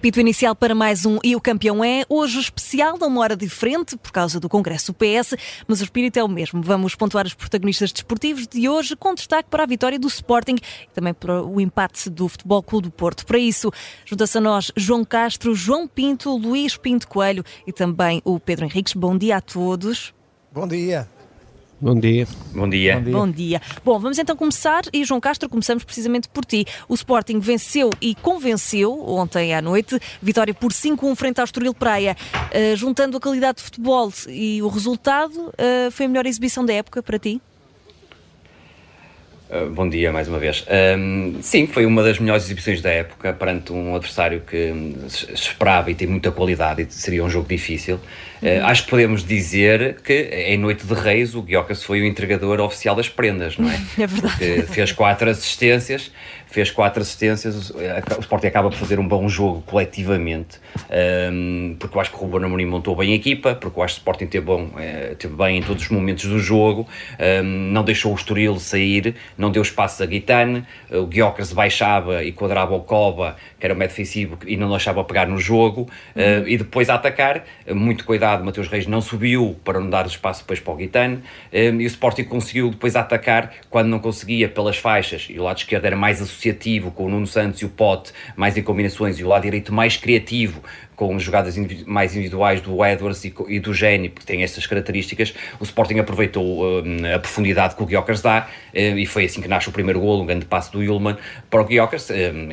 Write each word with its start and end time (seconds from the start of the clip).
Apito 0.00 0.18
inicial 0.18 0.56
para 0.56 0.74
mais 0.74 1.04
um 1.04 1.18
E 1.22 1.36
o 1.36 1.40
Campeão 1.42 1.84
é. 1.84 2.06
Hoje 2.08 2.40
especial, 2.40 2.96
a 2.98 3.06
uma 3.06 3.20
hora 3.20 3.36
diferente, 3.36 3.98
por 3.98 4.10
causa 4.10 4.40
do 4.40 4.48
Congresso 4.48 4.94
PS, 4.94 5.36
mas 5.68 5.82
o 5.82 5.84
espírito 5.84 6.18
é 6.18 6.24
o 6.24 6.28
mesmo. 6.28 6.62
Vamos 6.62 6.94
pontuar 6.94 7.26
os 7.26 7.34
protagonistas 7.34 7.92
desportivos 7.92 8.46
de 8.46 8.66
hoje, 8.66 8.96
com 8.96 9.12
destaque 9.12 9.50
para 9.50 9.62
a 9.62 9.66
vitória 9.66 9.98
do 9.98 10.08
Sporting 10.08 10.54
e 10.54 10.94
também 10.94 11.12
para 11.12 11.42
o 11.44 11.60
empate 11.60 12.08
do 12.08 12.28
Futebol 12.28 12.62
Clube 12.62 12.88
do 12.88 12.90
Porto. 12.90 13.26
Para 13.26 13.38
isso, 13.38 13.70
junta-se 14.06 14.38
a 14.38 14.40
nós 14.40 14.72
João 14.74 15.04
Castro, 15.04 15.54
João 15.54 15.86
Pinto, 15.86 16.34
Luís 16.34 16.78
Pinto 16.78 17.06
Coelho 17.06 17.44
e 17.66 17.70
também 17.70 18.22
o 18.24 18.40
Pedro 18.40 18.64
Henriques. 18.64 18.94
Bom 18.94 19.18
dia 19.18 19.36
a 19.36 19.40
todos. 19.42 20.14
Bom 20.50 20.66
dia. 20.66 21.06
Bom 21.80 21.98
dia. 21.98 22.28
Bom 22.54 22.68
dia. 22.68 22.96
Bom 22.96 23.02
dia. 23.02 23.12
Bom 23.12 23.30
dia. 23.30 23.62
Bom, 23.82 23.98
vamos 23.98 24.18
então 24.18 24.36
começar 24.36 24.82
e 24.92 25.02
João 25.02 25.18
Castro, 25.18 25.48
começamos 25.48 25.82
precisamente 25.82 26.28
por 26.28 26.44
ti. 26.44 26.66
O 26.86 26.94
Sporting 26.94 27.40
venceu 27.40 27.88
e 28.02 28.14
convenceu 28.14 29.02
ontem 29.08 29.54
à 29.54 29.62
noite, 29.62 29.98
vitória 30.20 30.52
por 30.52 30.72
5-1 30.72 31.16
frente 31.16 31.38
ao 31.38 31.44
Estoril 31.46 31.72
Praia. 31.72 32.14
Uh, 32.34 32.76
juntando 32.76 33.16
a 33.16 33.20
qualidade 33.20 33.58
de 33.58 33.64
futebol 33.64 34.12
e 34.28 34.60
o 34.60 34.68
resultado, 34.68 35.34
uh, 35.34 35.90
foi 35.90 36.04
a 36.04 36.08
melhor 36.10 36.26
exibição 36.26 36.66
da 36.66 36.74
época 36.74 37.02
para 37.02 37.18
ti? 37.18 37.40
Uh, 39.48 39.70
bom 39.70 39.88
dia 39.88 40.12
mais 40.12 40.28
uma 40.28 40.38
vez. 40.38 40.66
sim, 41.40 41.66
foi 41.66 41.86
uma 41.86 42.02
das 42.02 42.18
melhores 42.18 42.44
exibições 42.44 42.82
da 42.82 42.90
época 42.90 43.32
perante 43.32 43.72
um 43.72 43.96
adversário 43.96 44.42
que 44.42 44.94
se 45.08 45.32
esperava 45.32 45.90
e 45.90 45.94
tem 45.94 46.06
muita 46.06 46.30
qualidade 46.30 46.82
e 46.82 46.92
seria 46.92 47.24
um 47.24 47.30
jogo 47.30 47.48
difícil. 47.48 47.98
Uh, 48.42 48.64
acho 48.64 48.84
que 48.84 48.90
podemos 48.90 49.24
dizer 49.24 50.00
que 50.02 50.12
em 50.12 50.58
Noite 50.58 50.86
de 50.86 50.94
Reis 50.94 51.34
o 51.34 51.42
Guiocas 51.42 51.82
foi 51.82 52.00
o 52.00 52.04
entregador 52.04 52.60
oficial 52.60 52.94
das 52.94 53.08
prendas, 53.08 53.58
não 53.58 53.70
é? 53.70 53.78
É 54.00 54.06
verdade. 54.06 54.62
Fez 54.62 54.92
quatro 54.92 55.28
assistências, 55.28 56.10
fez 56.50 56.70
quatro 56.70 57.00
assistências, 57.00 57.70
o 57.70 58.20
Sporting 58.20 58.48
acaba 58.48 58.70
por 58.70 58.76
fazer 58.76 58.98
um 58.98 59.06
bom 59.06 59.28
jogo 59.28 59.62
coletivamente, 59.62 60.58
um, 61.32 61.76
porque 61.78 61.96
eu 61.96 62.00
acho 62.00 62.10
que 62.10 62.16
o 62.16 62.20
Ruben 62.20 62.44
Amorim 62.44 62.66
montou 62.66 62.96
bem 62.96 63.12
a 63.12 63.14
equipa, 63.14 63.54
porque 63.54 63.78
eu 63.78 63.82
acho 63.82 63.94
que 63.94 64.00
o 64.00 64.02
Sporting 64.02 64.26
teve, 64.26 64.44
bom, 64.44 64.68
eh, 64.76 65.14
teve 65.16 65.34
bem 65.34 65.58
em 65.58 65.62
todos 65.62 65.84
os 65.84 65.88
momentos 65.90 66.24
do 66.24 66.38
jogo, 66.40 66.88
um, 67.20 67.44
não 67.44 67.84
deixou 67.84 68.12
o 68.12 68.16
Estoril 68.16 68.58
sair, 68.58 69.14
não 69.38 69.50
deu 69.50 69.62
espaço 69.62 70.02
a 70.02 70.06
Guitane, 70.06 70.64
o 70.90 71.06
Guiocas 71.06 71.52
baixava 71.52 72.24
e 72.24 72.32
quadrava 72.32 72.74
o 72.74 72.80
Coba, 72.80 73.36
que 73.58 73.66
era 73.66 73.72
o 73.72 73.76
médio 73.76 73.94
defensivo, 73.94 74.38
e 74.44 74.56
não 74.56 74.68
deixava 74.70 75.04
pegar 75.04 75.28
no 75.28 75.38
jogo, 75.38 75.88
uhum. 76.16 76.42
uh, 76.42 76.48
e 76.48 76.56
depois 76.56 76.90
a 76.90 76.94
atacar, 76.94 77.44
muito 77.72 78.04
cuidado, 78.04 78.29
Mateus 78.38 78.68
Reis 78.68 78.86
não 78.86 79.00
subiu 79.00 79.56
para 79.64 79.80
não 79.80 79.90
dar 79.90 80.06
espaço 80.06 80.40
depois 80.42 80.60
para 80.60 80.72
o 80.72 80.76
Guitane, 80.76 81.22
um, 81.52 81.80
e 81.80 81.84
o 81.84 81.86
Sporting 81.86 82.24
conseguiu 82.24 82.70
depois 82.70 82.96
atacar 82.96 83.52
quando 83.68 83.88
não 83.88 83.98
conseguia 83.98 84.48
pelas 84.48 84.76
faixas, 84.76 85.26
e 85.28 85.38
o 85.38 85.42
lado 85.42 85.58
esquerdo 85.58 85.84
era 85.84 85.96
mais 85.96 86.20
associativo, 86.22 86.90
com 86.90 87.06
o 87.06 87.08
Nuno 87.08 87.26
Santos 87.26 87.60
e 87.60 87.64
o 87.64 87.68
Pote 87.68 88.12
mais 88.36 88.56
em 88.56 88.62
combinações, 88.62 89.18
e 89.18 89.24
o 89.24 89.28
lado 89.28 89.42
direito 89.42 89.72
mais 89.72 89.96
criativo, 89.96 90.62
com 91.00 91.18
jogadas 91.18 91.56
mais 91.86 92.14
individuais 92.14 92.60
do 92.60 92.84
Edwards 92.84 93.24
e, 93.24 93.32
e 93.48 93.58
do 93.58 93.72
Geni, 93.72 94.10
porque 94.10 94.30
tem 94.30 94.42
estas 94.42 94.66
características, 94.66 95.32
o 95.58 95.64
Sporting 95.64 95.98
aproveitou 95.98 96.60
uh, 96.60 96.82
a 97.14 97.18
profundidade 97.18 97.74
que 97.74 97.82
o 97.82 97.86
Guiocas 97.86 98.20
dá 98.20 98.46
uh, 98.74 98.76
e 98.76 99.06
foi 99.06 99.24
assim 99.24 99.40
que 99.40 99.48
nasce 99.48 99.66
o 99.66 99.72
primeiro 99.72 99.98
golo, 99.98 100.24
um 100.24 100.26
grande 100.26 100.44
passo 100.44 100.70
do 100.72 100.80
Ullmann 100.80 101.16
para 101.48 101.62
o 101.62 101.64
Guiocas, 101.64 102.10
uh, 102.10 102.12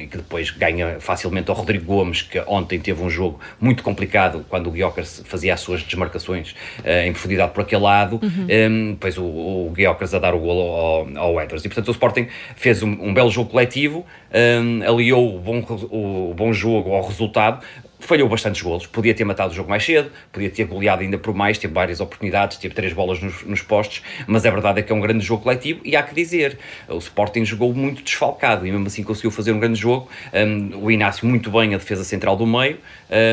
que 0.09 0.15
depois 0.15 0.49
ganha 0.51 0.95
facilmente 1.01 1.49
ao 1.49 1.57
Rodrigo 1.57 1.83
Gomes, 1.83 2.21
que 2.21 2.41
ontem 2.47 2.79
teve 2.79 3.03
um 3.03 3.09
jogo 3.09 3.37
muito 3.59 3.83
complicado 3.83 4.45
quando 4.47 4.67
o 4.67 4.71
Guiocas 4.71 5.23
fazia 5.25 5.53
as 5.53 5.59
suas 5.59 5.83
desmarcações 5.83 6.55
em 7.05 7.11
profundidade 7.11 7.51
por 7.51 7.63
aquele 7.63 7.81
lado, 7.81 8.17
uhum. 8.23 8.47
um, 8.69 8.91
depois 8.91 9.17
o, 9.17 9.25
o 9.25 9.73
Guiocas 9.75 10.13
a 10.13 10.19
dar 10.19 10.33
o 10.33 10.39
golo 10.39 10.61
ao, 10.61 11.17
ao 11.17 11.41
Edwards. 11.41 11.65
E 11.65 11.67
portanto 11.67 11.89
o 11.89 11.91
Sporting 11.91 12.27
fez 12.55 12.81
um, 12.81 12.91
um 12.91 13.13
belo 13.13 13.29
jogo 13.29 13.49
coletivo, 13.49 14.05
aliou 14.87 15.35
o 15.35 15.39
bom, 15.39 15.59
o 15.91 16.33
bom 16.33 16.53
jogo 16.53 16.93
ao 16.93 17.05
resultado, 17.05 17.65
falhou 17.99 18.29
bastantes 18.29 18.61
golos, 18.61 18.85
podia 18.85 19.13
ter 19.13 19.23
matado 19.23 19.51
o 19.51 19.55
jogo 19.55 19.69
mais 19.69 19.83
cedo, 19.83 20.11
podia 20.31 20.49
ter 20.49 20.65
goleado 20.65 21.01
ainda 21.01 21.17
por 21.17 21.33
mais, 21.33 21.57
teve 21.57 21.73
várias 21.73 21.99
oportunidades, 21.99 22.57
teve 22.57 22.73
três 22.73 22.93
bolas 22.93 23.21
nos, 23.21 23.43
nos 23.43 23.61
postos, 23.61 24.01
mas 24.25 24.45
a 24.45 24.51
verdade 24.51 24.79
é 24.79 24.83
que 24.83 24.91
é 24.91 24.95
um 24.95 24.99
grande 24.99 25.25
jogo 25.25 25.43
coletivo 25.43 25.81
e 25.83 25.95
há 25.95 26.03
que 26.03 26.13
dizer, 26.13 26.57
o 26.87 26.97
Sporting 26.97 27.43
jogou 27.43 27.73
muito 27.73 28.03
desfalcado 28.03 28.65
e 28.65 28.71
mesmo 28.71 28.87
assim 28.87 29.03
conseguiu 29.03 29.31
fazer 29.31 29.51
um 29.51 29.59
grande 29.59 29.79
jogo, 29.79 30.09
um, 30.33 30.83
o 30.83 30.91
Inácio 30.91 31.27
muito 31.27 31.49
bem 31.49 31.73
a 31.73 31.77
defesa 31.77 32.03
central 32.03 32.35
do 32.35 32.45
meio, 32.45 32.77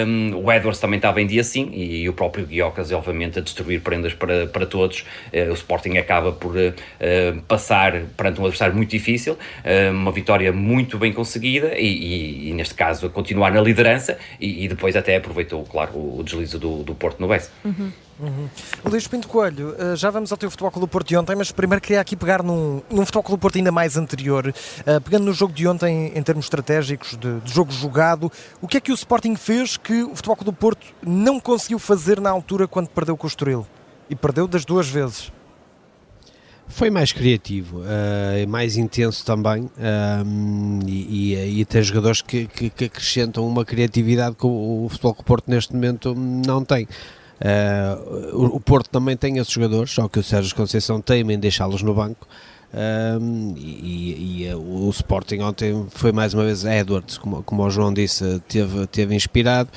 um, 0.07 0.37
o 0.37 0.53
Edwards 0.53 0.81
também 0.81 0.97
estava 0.97 1.21
em 1.21 1.27
dia 1.27 1.45
sim 1.45 1.71
e, 1.73 2.03
e 2.03 2.09
o 2.09 2.13
próprio 2.13 2.47
Guiocas 2.47 2.93
obviamente 2.93 3.39
a 3.39 3.43
destruir 3.43 3.81
prendas 3.81 4.15
para, 4.15 4.47
para 4.47 4.67
todos, 4.67 5.05
uh, 5.33 5.51
o 5.51 5.55
Sporting 5.55 5.99
acaba 5.99 6.33
por 6.33 6.57
uh, 6.57 6.69
uh, 6.69 7.43
passar 7.43 8.03
perante 8.17 8.41
um 8.41 8.45
adversário 8.45 8.75
muito 8.75 8.91
difícil, 8.91 9.37
uma 9.91 10.13
vitória 10.13 10.53
muito 10.53 10.99
bem 10.99 11.13
conseguida 11.13 11.79
e, 11.79 11.87
e, 11.87 12.51
e, 12.51 12.55
neste 12.55 12.75
caso 12.75 13.09
continuar 13.11 13.51
na 13.51 13.61
liderança 13.61 14.19
e, 14.41 14.54
e, 14.63 14.69
depois 14.69 14.97
até 14.97 15.17
aproveitou, 15.17 15.65
claro, 15.65 15.93
o, 15.95 16.21
o 16.21 16.23
deslize 16.23 16.59
do, 16.59 16.83
do 16.83 16.95
Porto 16.95 17.21
no 17.21 17.29
Bess. 17.29 17.51
Uhum. 17.65 17.93
Uhum. 18.19 18.49
Luís 18.85 19.09
Pinto 19.09 19.27
Coelho, 19.27 19.75
eh, 19.77 19.97
já 19.97 20.09
vamos 20.09 20.31
ao 20.31 20.39
teu 20.39 20.49
Futebol 20.49 20.71
Clube 20.71 20.89
Porto 20.89 21.09
de 21.09 21.17
ontem, 21.17 21.35
mas 21.35 21.51
primeiro 21.51 21.83
queria 21.83 22.01
aqui 22.01 22.15
pegar 22.15 22.43
num, 22.45 22.81
num 22.89 23.05
Futebol 23.05 23.25
Clube 23.25 23.39
do 23.39 23.43
Porto 23.43 23.59
ainda 23.59 23.73
mais 23.73 23.97
anterior, 23.97 24.47
uh, 24.47 25.01
pegando 25.01 25.25
no 25.25 25.33
jogo 25.33 25.53
de 25.53 25.67
ontem 25.67 26.13
em 26.15 26.23
termos 26.23 26.47
estratégicos, 26.47 27.17
de, 27.17 27.41
de, 27.41 27.53
jogo 27.53 27.73
jogado, 27.73 28.31
o 28.61 28.69
que 28.69 28.77
é 28.77 28.81
que 28.81 28.93
o 28.93 28.95
Sporting 28.95 29.35
fez 29.35 29.77
que 29.77 30.05
o 30.05 30.15
Futebol 30.15 30.37
Clube 30.37 30.51
do 30.53 30.57
Porto 30.57 30.87
não 31.05 31.41
conseguiu 31.41 31.79
fazer 31.79 32.21
na 32.21 32.31
altura 32.31 32.69
quando 32.69 32.89
perdeu 32.89 33.17
com 33.17 33.27
o 33.27 33.29
Estoril? 33.29 33.67
E 34.09 34.15
perdeu 34.15 34.47
das 34.47 34.65
duas 34.65 34.89
vezes. 34.89 35.33
Foi 36.67 36.91
mais 36.91 37.13
criativo, 37.13 37.81
uh, 37.81 38.49
mais 38.49 38.77
intenso 38.77 39.25
também 39.25 39.65
uh, 39.65 40.81
e, 40.87 41.35
e, 41.35 41.61
e, 41.61 41.65
tem 41.65 41.83
jogadores 41.83 42.23
que, 42.23 42.47
que, 42.47 42.71
que, 42.71 42.85
acrescentam 42.87 43.47
uma 43.47 43.65
criatividade 43.65 44.35
que 44.35 44.47
o, 44.47 44.85
o 44.85 44.89
Futebol 44.89 45.15
do 45.15 45.23
Porto 45.23 45.51
neste 45.51 45.75
momento 45.75 46.15
não 46.15 46.65
tem. 46.65 46.89
Uh, 47.35 48.37
o, 48.37 48.57
o, 48.57 48.61
Porto 48.61 48.89
também 48.89 49.17
tem 49.17 49.39
esses 49.39 49.53
jogadores, 49.53 49.91
só 49.91 50.09
que 50.09 50.19
o 50.19 50.23
Sérgio 50.23 50.55
Conceição 50.57 51.01
teima 51.01 51.33
em 51.33 51.39
deixá-los 51.39 51.83
no 51.83 51.95
banco. 51.95 52.27
Um, 52.77 53.55
e, 53.57 54.47
e, 54.47 54.55
o 54.55 54.91
Sporting 54.91 55.41
ontem 55.41 55.87
foi 55.91 56.11
mais 56.11 56.35
uma 56.35 56.45
vez 56.45 56.65
Edwards, 56.65 57.19
como, 57.19 57.41
como 57.45 57.63
o 57.63 57.71
João 57.71 57.95
disse, 57.95 58.41
teve, 58.49 58.87
teve 58.89 59.15
inspirado. 59.15 59.71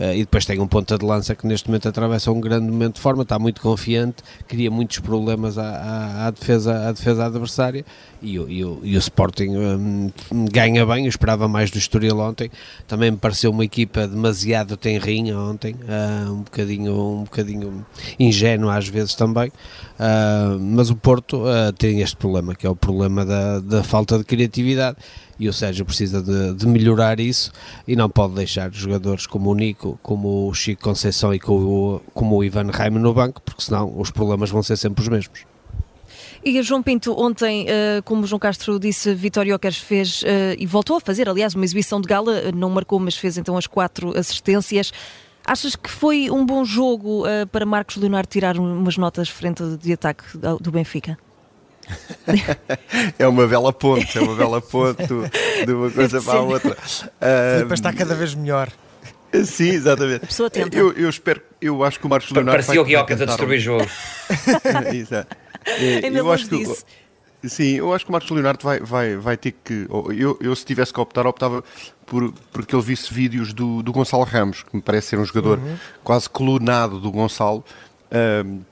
Uh, 0.00 0.14
e 0.14 0.18
depois 0.18 0.46
tem 0.46 0.60
um 0.60 0.66
ponta 0.68 0.96
de 0.96 1.04
lança 1.04 1.34
que 1.34 1.44
neste 1.44 1.68
momento 1.68 1.88
atravessa 1.88 2.30
um 2.30 2.40
grande 2.40 2.70
momento 2.70 2.94
de 2.94 3.00
forma, 3.00 3.24
está 3.24 3.36
muito 3.36 3.60
confiante, 3.60 4.22
cria 4.46 4.70
muitos 4.70 5.00
problemas 5.00 5.58
à, 5.58 5.64
à, 5.64 6.26
à 6.28 6.30
defesa, 6.30 6.88
à 6.88 6.92
defesa 6.92 7.26
adversária 7.26 7.84
e, 8.22 8.38
o, 8.38 8.48
e, 8.48 8.64
o, 8.64 8.80
e 8.82 8.96
o 8.96 8.98
Sporting 8.98 9.56
um, 9.56 10.10
ganha 10.50 10.84
bem, 10.86 11.04
eu 11.04 11.08
esperava 11.08 11.48
mais 11.48 11.70
do 11.70 11.78
Estoril 11.78 12.18
ontem, 12.18 12.50
também 12.86 13.10
me 13.10 13.16
pareceu 13.16 13.50
uma 13.50 13.64
equipa 13.64 14.06
demasiado 14.06 14.76
tenrinha 14.76 15.38
ontem, 15.38 15.74
uh, 15.74 16.32
um, 16.32 16.42
bocadinho, 16.42 16.94
um 16.94 17.24
bocadinho 17.24 17.86
ingênua 18.18 18.76
às 18.76 18.88
vezes 18.88 19.14
também, 19.14 19.48
uh, 19.48 20.58
mas 20.58 20.90
o 20.90 20.96
Porto 20.96 21.44
tem 21.78 22.00
este 22.00 22.16
problema, 22.16 22.54
que 22.54 22.66
é 22.66 22.70
o 22.70 22.76
problema 22.76 23.24
da, 23.24 23.60
da 23.60 23.82
falta 23.82 24.18
de 24.18 24.24
criatividade. 24.24 24.96
E 25.38 25.48
o 25.48 25.52
Sérgio 25.52 25.84
precisa 25.84 26.20
de, 26.20 26.54
de, 26.54 26.66
melhorar 26.66 27.20
isso 27.20 27.52
e 27.86 27.94
não 27.94 28.10
pode 28.10 28.34
deixar 28.34 28.72
jogadores 28.72 29.24
como 29.24 29.50
o 29.50 29.54
Nico, 29.54 29.96
como 30.02 30.48
o 30.48 30.54
Chico 30.54 30.82
Conceição 30.82 31.32
e 31.32 31.38
como, 31.38 32.02
como 32.12 32.36
o 32.36 32.42
Ivan 32.42 32.70
Raime 32.72 32.98
no 32.98 33.14
banco, 33.14 33.40
porque 33.42 33.62
senão 33.62 34.00
os 34.00 34.10
problemas 34.10 34.50
vão 34.50 34.64
ser 34.64 34.76
sempre 34.76 35.02
os 35.02 35.08
mesmos. 35.08 35.57
E 36.44 36.62
João 36.62 36.82
Pinto, 36.82 37.18
ontem, 37.18 37.66
uh, 37.66 38.02
como 38.04 38.22
o 38.22 38.26
João 38.26 38.38
Castro 38.38 38.78
disse, 38.78 39.14
Vitório 39.14 39.54
Oquers 39.54 39.78
fez 39.78 40.22
uh, 40.22 40.26
e 40.58 40.66
voltou 40.66 40.96
a 40.96 41.00
fazer, 41.00 41.28
aliás, 41.28 41.54
uma 41.54 41.64
exibição 41.64 42.00
de 42.00 42.08
gala, 42.08 42.52
não 42.54 42.70
marcou, 42.70 42.98
mas 42.98 43.16
fez 43.16 43.36
então 43.36 43.56
as 43.56 43.66
quatro 43.66 44.16
assistências. 44.16 44.92
Achas 45.44 45.74
que 45.74 45.90
foi 45.90 46.30
um 46.30 46.44
bom 46.44 46.62
jogo 46.62 47.24
para 47.50 47.64
Marcos 47.64 47.96
Leonardo 47.96 48.28
tirar 48.28 48.58
umas 48.58 48.98
notas 48.98 49.30
frente 49.30 49.62
de 49.80 49.94
ataque 49.94 50.22
do 50.60 50.70
Benfica? 50.70 51.16
é 53.18 53.26
uma 53.26 53.46
bela 53.46 53.72
ponte, 53.72 54.18
é 54.18 54.20
uma 54.20 54.34
bela 54.34 54.60
ponte 54.60 55.06
de 55.64 55.72
uma 55.72 55.90
coisa 55.90 56.20
para 56.20 56.38
a 56.38 56.42
outra. 56.42 56.72
Uh, 56.72 57.72
está 57.72 57.92
cada 57.92 58.14
vez 58.14 58.34
melhor. 58.34 58.68
Sim, 59.44 59.70
exatamente. 59.70 60.24
A 60.24 60.26
pessoa 60.26 60.48
tenta. 60.48 60.76
Eu, 60.76 60.92
eu 60.92 61.08
espero, 61.08 61.42
eu 61.60 61.84
acho 61.84 62.00
que 62.00 62.06
o 62.06 62.08
Marcos 62.08 62.30
Leonardo. 62.30 62.62
Parecia 62.62 62.80
o 62.80 62.84
Guiocas 62.84 63.20
a 63.20 63.24
destruir 63.26 63.60
jogo. 63.60 63.86
Exato. 64.92 65.36
Eu 66.12 66.32
acho 66.32 66.48
que. 66.48 66.64
Sim, 67.44 67.74
eu 67.74 67.94
acho 67.94 68.04
que 68.04 68.10
o 68.10 68.12
Marcos 68.12 68.28
Leonardo 68.32 68.64
vai, 68.64 68.80
vai, 68.80 69.16
vai 69.16 69.36
ter 69.36 69.52
que. 69.52 69.86
Eu, 69.88 70.36
eu, 70.40 70.56
se 70.56 70.64
tivesse 70.64 70.92
que 70.92 70.98
optar, 70.98 71.24
optava 71.24 71.62
por, 72.04 72.32
por 72.52 72.66
que 72.66 72.74
ele 72.74 72.82
visse 72.82 73.14
vídeos 73.14 73.52
do, 73.52 73.80
do 73.80 73.92
Gonçalo 73.92 74.24
Ramos, 74.24 74.64
que 74.64 74.74
me 74.74 74.82
parece 74.82 75.10
ser 75.10 75.20
um 75.20 75.24
jogador 75.24 75.60
uhum. 75.60 75.76
quase 76.02 76.28
colunado 76.28 76.98
do 76.98 77.12
Gonçalo, 77.12 77.64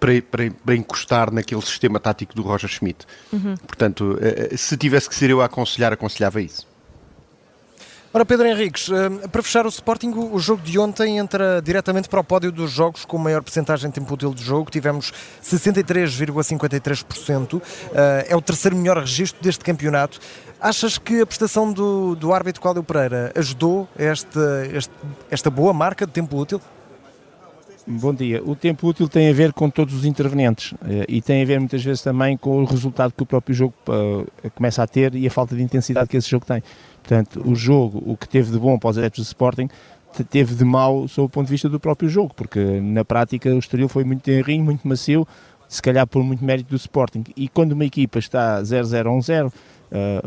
para, 0.00 0.22
para, 0.22 0.50
para, 0.50 0.74
encostar 0.74 1.32
naquele 1.32 1.60
sistema 1.60 2.00
tático 2.00 2.34
do 2.34 2.42
Roger 2.42 2.68
Schmidt. 2.68 3.06
Uhum. 3.32 3.56
Portanto, 3.56 4.18
uh, 4.18 4.56
se 4.56 4.76
tivesse 4.76 5.08
que 5.08 5.14
ser 5.14 5.30
eu 5.30 5.40
a 5.40 5.44
aconselhar, 5.44 5.92
aconselhava 5.92 6.40
isso. 6.40 6.66
Ora, 8.14 8.24
Pedro 8.24 8.46
Henriques, 8.46 8.88
eh, 8.88 9.10
para 9.28 9.42
fechar 9.42 9.66
o 9.66 9.68
Sporting, 9.68 10.10
o 10.10 10.38
jogo 10.38 10.62
de 10.62 10.78
ontem 10.78 11.18
entra 11.18 11.60
diretamente 11.60 12.08
para 12.08 12.20
o 12.20 12.24
pódio 12.24 12.52
dos 12.52 12.70
jogos 12.70 13.04
com 13.04 13.18
maior 13.18 13.42
porcentagem 13.42 13.90
de 13.90 13.94
tempo 13.94 14.14
útil 14.14 14.32
de 14.32 14.42
jogo. 14.42 14.70
Tivemos 14.70 15.12
63,53%. 15.42 17.60
Eh, 17.92 18.28
é 18.30 18.36
o 18.36 18.40
terceiro 18.40 18.74
melhor 18.76 18.96
registro 18.98 19.42
deste 19.42 19.62
campeonato. 19.62 20.18
Achas 20.60 20.96
que 20.96 21.20
a 21.20 21.26
prestação 21.26 21.70
do, 21.70 22.14
do 22.14 22.32
árbitro 22.32 22.62
Cláudio 22.62 22.82
Pereira 22.82 23.30
ajudou 23.34 23.86
esta, 23.98 24.66
esta, 24.72 24.94
esta 25.30 25.50
boa 25.50 25.74
marca 25.74 26.06
de 26.06 26.12
tempo 26.12 26.38
útil? 26.38 26.58
Bom 27.86 28.14
dia. 28.14 28.42
O 28.42 28.56
tempo 28.56 28.88
útil 28.88 29.06
tem 29.08 29.28
a 29.28 29.32
ver 29.32 29.52
com 29.52 29.70
todos 29.70 29.94
os 29.94 30.06
intervenientes 30.06 30.72
eh, 30.88 31.04
e 31.08 31.20
tem 31.20 31.42
a 31.42 31.44
ver 31.44 31.58
muitas 31.60 31.84
vezes 31.84 32.02
também 32.02 32.34
com 32.36 32.62
o 32.62 32.64
resultado 32.64 33.12
que 33.12 33.22
o 33.22 33.26
próprio 33.26 33.54
jogo 33.54 33.74
começa 34.54 34.82
a 34.82 34.86
ter 34.86 35.14
e 35.14 35.26
a 35.26 35.30
falta 35.30 35.54
de 35.54 35.62
intensidade 35.62 36.08
que 36.08 36.16
esse 36.16 36.30
jogo 36.30 36.46
tem. 36.46 36.62
Portanto, 37.06 37.40
o 37.44 37.54
jogo, 37.54 38.02
o 38.04 38.16
que 38.16 38.28
teve 38.28 38.50
de 38.50 38.58
bom 38.58 38.76
para 38.76 38.90
os 38.90 38.98
adeptos 38.98 39.24
do 39.24 39.28
Sporting, 39.28 39.68
teve 40.28 40.56
de 40.56 40.64
mal 40.64 41.06
sob 41.06 41.26
o 41.26 41.28
ponto 41.28 41.46
de 41.46 41.52
vista 41.52 41.68
do 41.68 41.78
próprio 41.78 42.08
jogo, 42.08 42.34
porque 42.34 42.58
na 42.80 43.04
prática 43.04 43.48
o 43.54 43.58
Estoril 43.58 43.88
foi 43.88 44.02
muito 44.02 44.22
tenrinho, 44.22 44.64
muito 44.64 44.86
macio, 44.88 45.26
se 45.68 45.80
calhar 45.80 46.04
por 46.04 46.24
muito 46.24 46.44
mérito 46.44 46.70
do 46.70 46.76
Sporting. 46.76 47.22
E 47.36 47.48
quando 47.48 47.72
uma 47.72 47.84
equipa 47.84 48.18
está 48.18 48.60
0-0-1-0, 48.60 49.46
uh, 49.46 49.52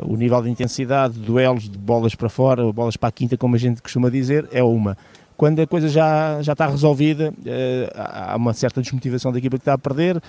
o 0.05 0.15
nível 0.15 0.41
de 0.41 0.49
intensidade, 0.49 1.19
duelos 1.19 1.69
de 1.69 1.77
bolas 1.77 2.15
para 2.15 2.29
fora, 2.29 2.71
bolas 2.71 2.95
para 2.95 3.09
a 3.09 3.11
quinta, 3.11 3.35
como 3.35 3.55
a 3.55 3.59
gente 3.59 3.81
costuma 3.81 4.09
dizer, 4.09 4.47
é 4.53 4.63
uma 4.63 4.97
quando 5.39 5.61
a 5.61 5.65
coisa 5.65 5.87
já, 5.87 6.41
já 6.41 6.51
está 6.51 6.67
resolvida, 6.67 7.29
uh, 7.29 7.91
há 7.95 8.35
uma 8.35 8.51
certa 8.51 8.81
desmotivação 8.81 9.31
da 9.31 9.37
equipa 9.37 9.55
que 9.55 9.61
está 9.61 9.71
a 9.71 9.77
perder, 9.77 10.17
uh, 10.17 10.21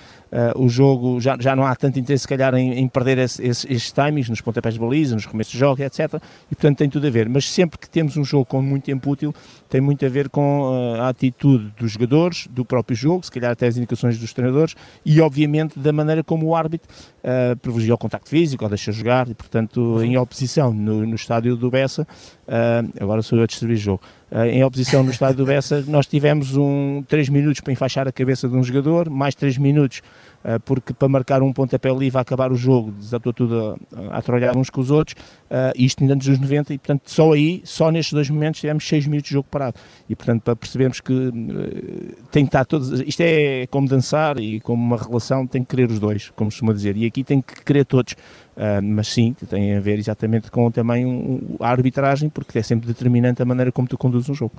o 0.55 0.69
jogo 0.69 1.19
já, 1.19 1.35
já 1.37 1.53
não 1.53 1.65
há 1.65 1.75
tanto 1.75 1.99
interesse, 1.99 2.21
se 2.21 2.27
calhar, 2.29 2.55
em, 2.55 2.79
em 2.79 2.87
perder 2.87 3.17
esse, 3.17 3.45
esse, 3.45 3.67
esses 3.69 3.91
timings, 3.91 4.29
nos 4.29 4.39
pontapés 4.39 4.75
de 4.75 4.79
baliza, 4.79 5.13
nos 5.13 5.25
começos 5.25 5.51
de 5.51 5.59
jogo, 5.59 5.83
etc. 5.83 6.13
E, 6.49 6.55
portanto, 6.55 6.77
tem 6.77 6.89
tudo 6.89 7.07
a 7.07 7.09
ver. 7.09 7.27
Mas 7.27 7.51
sempre 7.51 7.77
que 7.77 7.89
temos 7.89 8.15
um 8.15 8.23
jogo 8.23 8.45
com 8.45 8.61
muito 8.61 8.85
tempo 8.85 9.11
útil, 9.11 9.35
tem 9.67 9.81
muito 9.81 10.05
a 10.05 10.07
ver 10.07 10.29
com 10.29 10.61
uh, 10.61 11.01
a 11.01 11.09
atitude 11.09 11.73
dos 11.77 11.91
jogadores, 11.91 12.47
do 12.49 12.63
próprio 12.63 12.95
jogo, 12.95 13.25
se 13.25 13.31
calhar 13.31 13.51
até 13.51 13.67
as 13.67 13.75
indicações 13.75 14.17
dos 14.17 14.31
treinadores 14.31 14.75
e, 15.05 15.19
obviamente, 15.19 15.77
da 15.77 15.91
maneira 15.91 16.23
como 16.23 16.47
o 16.47 16.55
árbitro 16.55 16.87
uh, 17.17 17.57
privilegia 17.57 17.95
o 17.95 17.97
contacto 17.97 18.29
físico 18.29 18.63
ou 18.63 18.69
deixa 18.69 18.93
jogar, 18.93 19.27
e, 19.27 19.33
portanto, 19.33 20.01
em 20.01 20.15
oposição 20.15 20.71
no, 20.73 21.05
no 21.05 21.15
estádio 21.15 21.57
do 21.57 21.69
Bessa, 21.69 22.07
agora 22.99 23.21
sou 23.21 23.37
eu 23.37 23.43
a 23.43 23.47
distribuir 23.47 23.77
o 23.77 23.81
jogo 23.81 24.01
eh, 24.01 24.20
em 24.45 24.63
oposição 24.63 25.03
no 25.03 25.11
estádio 25.11 25.37
do 25.37 25.45
Bessa, 25.45 25.83
nós 25.87 26.07
tivemos 26.07 26.55
um, 26.55 27.03
3 27.07 27.27
minutos 27.27 27.59
para 27.59 27.73
enfaixar 27.73 28.07
a 28.07 28.11
cabeça 28.11 28.47
de 28.47 28.55
um 28.55 28.63
jogador, 28.63 29.09
mais 29.09 29.35
3 29.35 29.57
minutos 29.57 30.01
eh, 30.01 30.30
porque 30.65 30.93
para 30.93 31.07
marcar 31.07 31.41
um 31.41 31.53
pontapé 31.53 31.89
livre 31.93 32.17
a 32.17 32.21
acabar 32.21 32.51
o 32.51 32.55
jogo, 32.55 32.91
desatou 32.91 33.31
tudo 33.31 33.79
a, 34.11 34.17
a 34.17 34.57
uns 34.57 34.69
com 34.69 34.81
os 34.81 34.91
outros, 34.91 35.15
uh, 35.49 35.71
isto 35.75 36.01
ainda 36.01 36.15
nos 36.15 36.27
90, 36.27 36.73
e 36.73 36.77
portanto 36.77 37.03
só 37.05 37.33
aí, 37.33 37.61
só 37.63 37.91
nestes 37.91 38.13
dois 38.13 38.29
momentos 38.29 38.59
tivemos 38.59 38.87
6 38.87 39.07
minutos 39.07 39.29
de 39.29 39.33
jogo 39.33 39.47
parado, 39.49 39.75
e 40.09 40.15
portanto 40.15 40.41
para 40.41 40.55
percebermos 40.55 40.99
que 40.99 41.13
uh, 41.13 41.31
tem 42.31 42.45
que 42.45 42.49
estar 42.49 42.65
todos, 42.65 43.01
isto 43.01 43.21
é 43.21 43.67
como 43.67 43.87
dançar 43.87 44.39
e 44.39 44.59
como 44.59 44.81
uma 44.81 44.97
relação, 44.97 45.45
tem 45.45 45.63
que 45.63 45.75
querer 45.75 45.91
os 45.91 45.99
dois, 45.99 46.29
como 46.35 46.49
costuma 46.49 46.73
dizer, 46.73 46.97
e 46.97 47.05
aqui 47.05 47.23
tem 47.23 47.41
que 47.41 47.63
querer 47.63 47.85
todos, 47.85 48.15
mas 48.83 49.07
sim, 49.07 49.33
tem 49.49 49.75
a 49.75 49.79
ver 49.79 49.97
exatamente 49.97 50.51
com 50.51 50.69
também 50.69 51.39
a 51.59 51.69
arbitragem, 51.69 52.29
porque 52.29 52.59
é 52.59 52.61
sempre 52.61 52.87
determinante 52.87 53.41
a 53.41 53.45
maneira 53.45 53.71
como 53.71 53.87
tu 53.87 53.97
conduzes 53.97 54.29
um 54.29 54.33
jogo. 54.33 54.53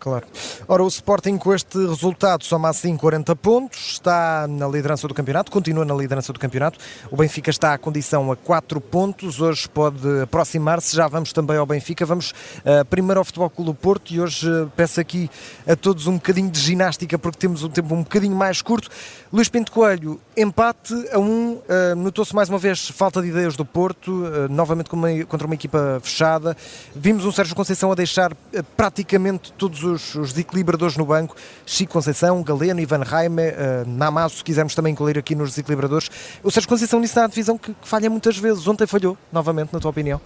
Claro. 0.00 0.26
Ora, 0.66 0.82
o 0.82 0.88
Sporting 0.88 1.36
com 1.36 1.52
este 1.52 1.76
resultado 1.76 2.42
soma 2.42 2.70
assim 2.70 2.96
40 2.96 3.36
pontos, 3.36 3.92
está 3.92 4.46
na 4.48 4.66
liderança 4.66 5.06
do 5.06 5.12
campeonato, 5.12 5.52
continua 5.52 5.84
na 5.84 5.94
liderança 5.94 6.32
do 6.32 6.38
campeonato. 6.38 6.78
O 7.10 7.16
Benfica 7.18 7.50
está 7.50 7.74
à 7.74 7.78
condição 7.78 8.32
a 8.32 8.36
4 8.36 8.80
pontos, 8.80 9.42
hoje 9.42 9.68
pode 9.68 10.22
aproximar-se. 10.22 10.96
Já 10.96 11.06
vamos 11.06 11.34
também 11.34 11.58
ao 11.58 11.66
Benfica. 11.66 12.06
Vamos 12.06 12.30
uh, 12.30 12.82
primeiro 12.88 13.20
ao 13.20 13.24
Futebol 13.26 13.50
Clube 13.50 13.72
do 13.72 13.74
Porto 13.74 14.10
e 14.10 14.18
hoje 14.18 14.50
uh, 14.50 14.72
peço 14.74 15.02
aqui 15.02 15.30
a 15.66 15.76
todos 15.76 16.06
um 16.06 16.14
bocadinho 16.14 16.50
de 16.50 16.58
ginástica 16.58 17.18
porque 17.18 17.36
temos 17.36 17.62
um 17.62 17.68
tempo 17.68 17.94
um 17.94 18.02
bocadinho 18.02 18.34
mais 18.34 18.62
curto. 18.62 18.88
Luís 19.30 19.50
Pinto 19.50 19.70
Coelho, 19.70 20.18
empate 20.34 20.94
a 21.12 21.18
1, 21.18 21.22
um, 21.22 21.52
uh, 21.52 21.94
notou-se 21.94 22.34
mais 22.34 22.48
uma 22.48 22.58
vez 22.58 22.88
falta 22.88 23.20
de 23.20 23.28
ideias 23.28 23.54
do 23.54 23.66
Porto, 23.66 24.24
novamente 24.48 24.88
contra 24.88 25.46
uma 25.46 25.54
equipa 25.54 26.00
fechada. 26.02 26.56
Vimos 26.96 27.26
um 27.26 27.30
Sérgio 27.30 27.54
Conceição 27.54 27.92
a 27.92 27.94
deixar 27.94 28.34
praticamente 28.76 29.52
todos 29.52 29.84
os 29.84 29.89
os, 29.90 30.14
os 30.14 30.30
desequilibradores 30.30 30.96
no 30.96 31.04
banco, 31.04 31.36
Chico 31.66 31.92
Conceição, 31.92 32.42
Galeno, 32.42 32.80
Ivan 32.80 33.02
Raime, 33.02 33.48
uh, 33.48 33.86
Namazo, 33.86 34.36
se 34.36 34.44
quisermos 34.44 34.74
também 34.74 34.92
incluir 34.92 35.18
aqui 35.18 35.34
nos 35.34 35.50
desequilibradores. 35.50 36.10
O 36.42 36.50
Sérgio 36.50 36.68
Conceição 36.68 37.00
nisso 37.00 37.18
na 37.18 37.26
divisão 37.26 37.58
que, 37.58 37.74
que 37.74 37.88
falha 37.88 38.08
muitas 38.08 38.38
vezes. 38.38 38.66
Ontem 38.66 38.86
falhou, 38.86 39.16
novamente, 39.32 39.72
na 39.72 39.80
tua 39.80 39.90
opinião? 39.90 40.20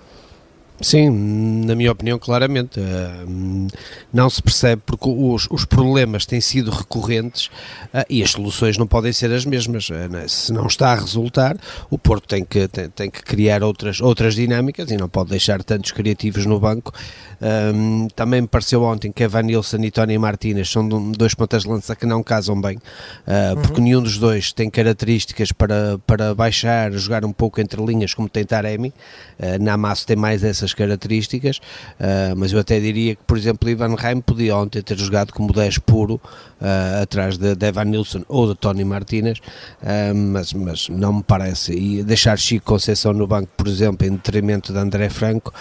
Sim, 0.80 1.64
na 1.64 1.74
minha 1.74 1.92
opinião, 1.92 2.18
claramente. 2.18 2.80
Uh, 2.80 3.68
não 4.12 4.28
se 4.28 4.42
percebe 4.42 4.82
porque 4.84 5.08
os, 5.08 5.46
os 5.50 5.64
problemas 5.64 6.26
têm 6.26 6.40
sido 6.40 6.70
recorrentes 6.70 7.46
uh, 7.46 8.04
e 8.10 8.22
as 8.22 8.32
soluções 8.32 8.76
não 8.76 8.86
podem 8.86 9.12
ser 9.12 9.32
as 9.32 9.44
mesmas. 9.44 9.88
Uh, 9.88 10.28
se 10.28 10.52
não 10.52 10.66
está 10.66 10.92
a 10.92 10.96
resultar, 10.96 11.56
o 11.88 11.96
Porto 11.96 12.26
tem 12.26 12.44
que, 12.44 12.66
tem, 12.66 12.90
tem, 12.90 13.10
que 13.10 13.22
criar 13.22 13.62
outras, 13.62 14.00
outras 14.00 14.34
dinâmicas 14.34 14.90
e 14.90 14.96
não 14.96 15.08
pode 15.08 15.30
deixar 15.30 15.62
tantos 15.62 15.92
criativos 15.92 16.44
no 16.44 16.58
banco. 16.58 16.92
Um, 17.40 18.08
também 18.08 18.40
me 18.40 18.48
pareceu 18.48 18.82
ontem 18.82 19.12
que 19.12 19.22
Evan 19.22 19.42
Nilsson 19.42 19.78
e 19.78 19.90
Tony 19.90 20.16
Martínez 20.18 20.70
são 20.70 20.88
dois 21.12 21.34
pontas 21.34 21.62
de 21.62 21.68
lança 21.68 21.94
que 21.94 22.06
não 22.06 22.22
casam 22.22 22.60
bem, 22.60 22.76
uhum. 22.76 23.62
porque 23.62 23.80
nenhum 23.80 24.02
dos 24.02 24.16
dois 24.18 24.52
tem 24.52 24.70
características 24.70 25.52
para, 25.52 25.98
para 26.06 26.34
baixar, 26.34 26.90
jogar 26.92 27.24
um 27.24 27.32
pouco 27.32 27.60
entre 27.60 27.84
linhas 27.84 28.14
como 28.14 28.28
tem 28.28 28.44
Taremi. 28.44 28.94
Uh, 29.38 29.62
Namasso 29.62 30.06
tem 30.06 30.16
mais 30.16 30.42
essa 30.42 30.63
essas 30.64 30.74
características, 30.74 31.58
uh, 31.58 32.34
mas 32.36 32.52
eu 32.52 32.58
até 32.58 32.80
diria 32.80 33.14
que, 33.14 33.22
por 33.24 33.36
exemplo, 33.36 33.68
Ivan 33.68 33.94
Reim 33.94 34.20
podia 34.20 34.56
ontem 34.56 34.82
ter 34.82 34.98
jogado 34.98 35.32
como 35.32 35.52
10 35.52 35.78
puro 35.78 36.14
uh, 36.14 37.02
atrás 37.02 37.36
de, 37.36 37.54
Evan 37.64 37.84
Nilsson 37.84 38.24
ou 38.28 38.48
de 38.48 38.54
Tony 38.54 38.84
Martinez, 38.84 39.38
uh, 39.38 40.14
mas, 40.14 40.52
mas 40.54 40.88
não 40.88 41.14
me 41.14 41.22
parece. 41.22 41.72
E 41.72 42.02
deixar 42.02 42.38
Chico 42.38 42.64
Conceição 42.64 43.12
no 43.12 43.26
banco, 43.26 43.50
por 43.56 43.68
exemplo, 43.68 44.06
em 44.06 44.12
detrimento 44.12 44.72
de 44.72 44.78
André 44.78 45.10
Franco, 45.10 45.52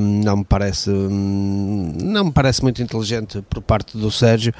não 0.00 0.38
me 0.38 0.44
parece 0.44 0.90
não 0.90 2.24
me 2.24 2.32
parece 2.32 2.62
muito 2.62 2.82
inteligente 2.82 3.42
por 3.48 3.62
parte 3.62 3.96
do 3.96 4.10
Sérgio. 4.10 4.52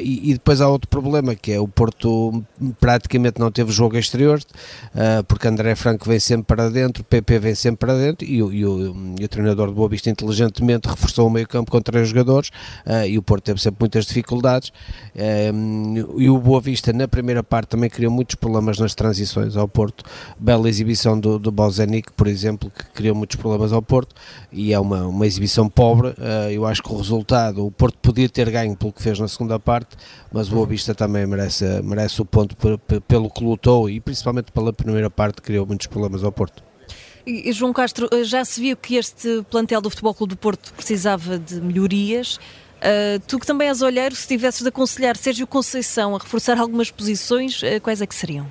E, 0.00 0.30
e, 0.30 0.32
depois 0.34 0.60
há 0.60 0.68
outro 0.68 0.88
problema 0.88 1.34
que 1.34 1.52
é 1.52 1.60
o 1.60 1.66
Porto 1.66 2.44
praticamente 2.78 3.40
não 3.40 3.50
teve 3.50 3.72
jogo 3.72 3.96
exterior, 3.96 4.40
porque 5.26 5.48
André 5.48 5.74
Franco 5.74 6.08
vem 6.08 6.18
sempre 6.18 6.44
para 6.44 6.68
dentro, 6.68 7.02
PP 7.04 7.38
vem 7.38 7.54
sempre 7.54 7.78
para 7.78 7.94
dentro 7.96 8.26
e, 8.26 8.40
e, 8.40 8.64
e 9.18 9.24
o 9.24 9.28
treinador 9.28 9.68
de 9.68 9.74
Boa 9.74 9.88
Vista 9.88 10.10
inteligentemente 10.10 10.88
reforçou 10.88 11.26
o 11.26 11.30
meio 11.30 11.46
campo 11.46 11.70
com 11.70 11.80
três 11.80 12.08
jogadores 12.08 12.50
uh, 12.86 13.06
e 13.06 13.18
o 13.18 13.22
Porto 13.22 13.44
teve 13.44 13.60
sempre 13.60 13.78
muitas 13.80 14.06
dificuldades. 14.06 14.70
Uh, 15.14 16.20
e 16.20 16.30
o 16.30 16.38
Boa 16.38 16.60
Vista 16.60 16.92
na 16.92 17.08
primeira 17.08 17.42
parte 17.42 17.68
também 17.68 17.90
criou 17.90 18.12
muitos 18.12 18.34
problemas 18.36 18.78
nas 18.78 18.94
transições 18.94 19.56
ao 19.56 19.68
Porto, 19.68 20.04
bela 20.38 20.68
exibição 20.68 21.18
do, 21.18 21.38
do 21.38 21.50
Bozenic, 21.50 22.12
por 22.12 22.26
exemplo, 22.26 22.70
que 22.70 22.84
criou 22.86 23.14
muitos 23.14 23.36
problemas 23.36 23.72
ao 23.72 23.82
Porto 23.82 24.14
e 24.52 24.72
é 24.72 24.78
uma, 24.78 25.06
uma 25.06 25.26
exibição 25.26 25.68
pobre, 25.68 26.08
uh, 26.08 26.50
eu 26.50 26.66
acho 26.66 26.82
que 26.82 26.92
o 26.92 26.96
resultado, 26.96 27.66
o 27.66 27.70
Porto 27.70 27.98
podia 27.98 28.28
ter 28.28 28.50
ganho 28.50 28.76
pelo 28.76 28.92
que 28.92 29.02
fez 29.02 29.18
na 29.18 29.28
segunda 29.28 29.58
parte, 29.58 29.96
mas 30.32 30.48
o 30.48 30.54
Boa 30.54 30.66
Vista 30.66 30.94
também 30.94 31.26
merece, 31.26 31.64
merece 31.82 32.20
o 32.20 32.24
ponto 32.24 32.56
pelo 33.06 33.30
que 33.30 33.44
lutou 33.44 33.88
e 33.88 34.00
principalmente 34.00 34.52
pela 34.52 34.72
primeira 34.72 35.10
parte 35.10 35.40
criou 35.42 35.66
muitos 35.66 35.86
problemas 35.86 36.24
ao 36.24 36.32
Porto. 36.32 36.73
E, 37.26 37.50
João 37.52 37.72
Castro, 37.72 38.08
eh, 38.12 38.24
já 38.24 38.44
se 38.44 38.60
viu 38.60 38.76
que 38.76 38.96
este 38.96 39.42
plantel 39.50 39.80
do 39.80 39.88
Futebol 39.88 40.14
Clube 40.14 40.34
do 40.34 40.36
Porto 40.36 40.72
precisava 40.74 41.38
de 41.38 41.60
melhorias. 41.60 42.38
Uh, 42.84 43.18
tu 43.26 43.38
que 43.38 43.46
também 43.46 43.68
és 43.68 43.80
olheiro, 43.80 44.14
se 44.14 44.28
tivesses 44.28 44.60
de 44.60 44.68
aconselhar 44.68 45.16
Sérgio 45.16 45.46
Conceição 45.46 46.14
a 46.14 46.18
reforçar 46.18 46.58
algumas 46.58 46.90
posições, 46.90 47.62
uh, 47.62 47.80
quais 47.82 48.02
é 48.02 48.06
que 48.06 48.14
seriam? 48.14 48.46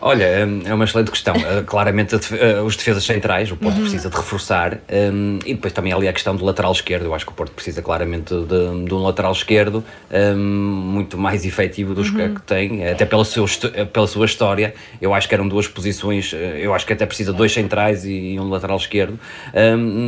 Olha, 0.00 0.24
é 0.24 0.74
uma 0.74 0.84
excelente 0.84 1.10
questão. 1.10 1.34
Uh, 1.34 1.64
claramente, 1.64 2.14
uh, 2.14 2.62
os 2.64 2.76
defesas 2.76 3.02
centrais, 3.04 3.50
o 3.50 3.56
Porto 3.56 3.76
uhum. 3.76 3.82
precisa 3.82 4.10
de 4.10 4.16
reforçar. 4.16 4.78
Um, 4.90 5.38
e 5.44 5.54
depois 5.54 5.72
também 5.72 5.92
ali 5.92 6.06
a 6.06 6.12
questão 6.12 6.36
do 6.36 6.44
lateral 6.44 6.72
esquerdo. 6.72 7.06
Eu 7.06 7.14
acho 7.14 7.24
que 7.24 7.32
o 7.32 7.34
Porto 7.34 7.52
precisa 7.52 7.80
claramente 7.80 8.34
de, 8.34 8.84
de 8.84 8.94
um 8.94 9.02
lateral 9.02 9.32
esquerdo 9.32 9.82
um, 10.10 10.36
muito 10.36 11.16
mais 11.16 11.46
efetivo 11.46 11.94
do 11.94 12.02
uhum. 12.02 12.34
que 12.34 12.42
tem, 12.42 12.86
até 12.86 13.06
pela, 13.06 13.24
seu, 13.24 13.46
pela 13.92 14.06
sua 14.06 14.26
história. 14.26 14.74
Eu 15.00 15.14
acho 15.14 15.28
que 15.28 15.34
eram 15.34 15.48
duas 15.48 15.66
posições. 15.66 16.32
Eh, 16.34 16.60
eu 16.60 16.74
acho 16.74 16.84
que 16.86 16.92
até 16.92 17.06
precisa 17.06 17.32
de 17.32 17.38
dois 17.38 17.52
centrais 17.52 18.04
e, 18.04 18.38
um 18.38 18.48
lateral 18.50 18.76
esquerdo. 18.76 19.18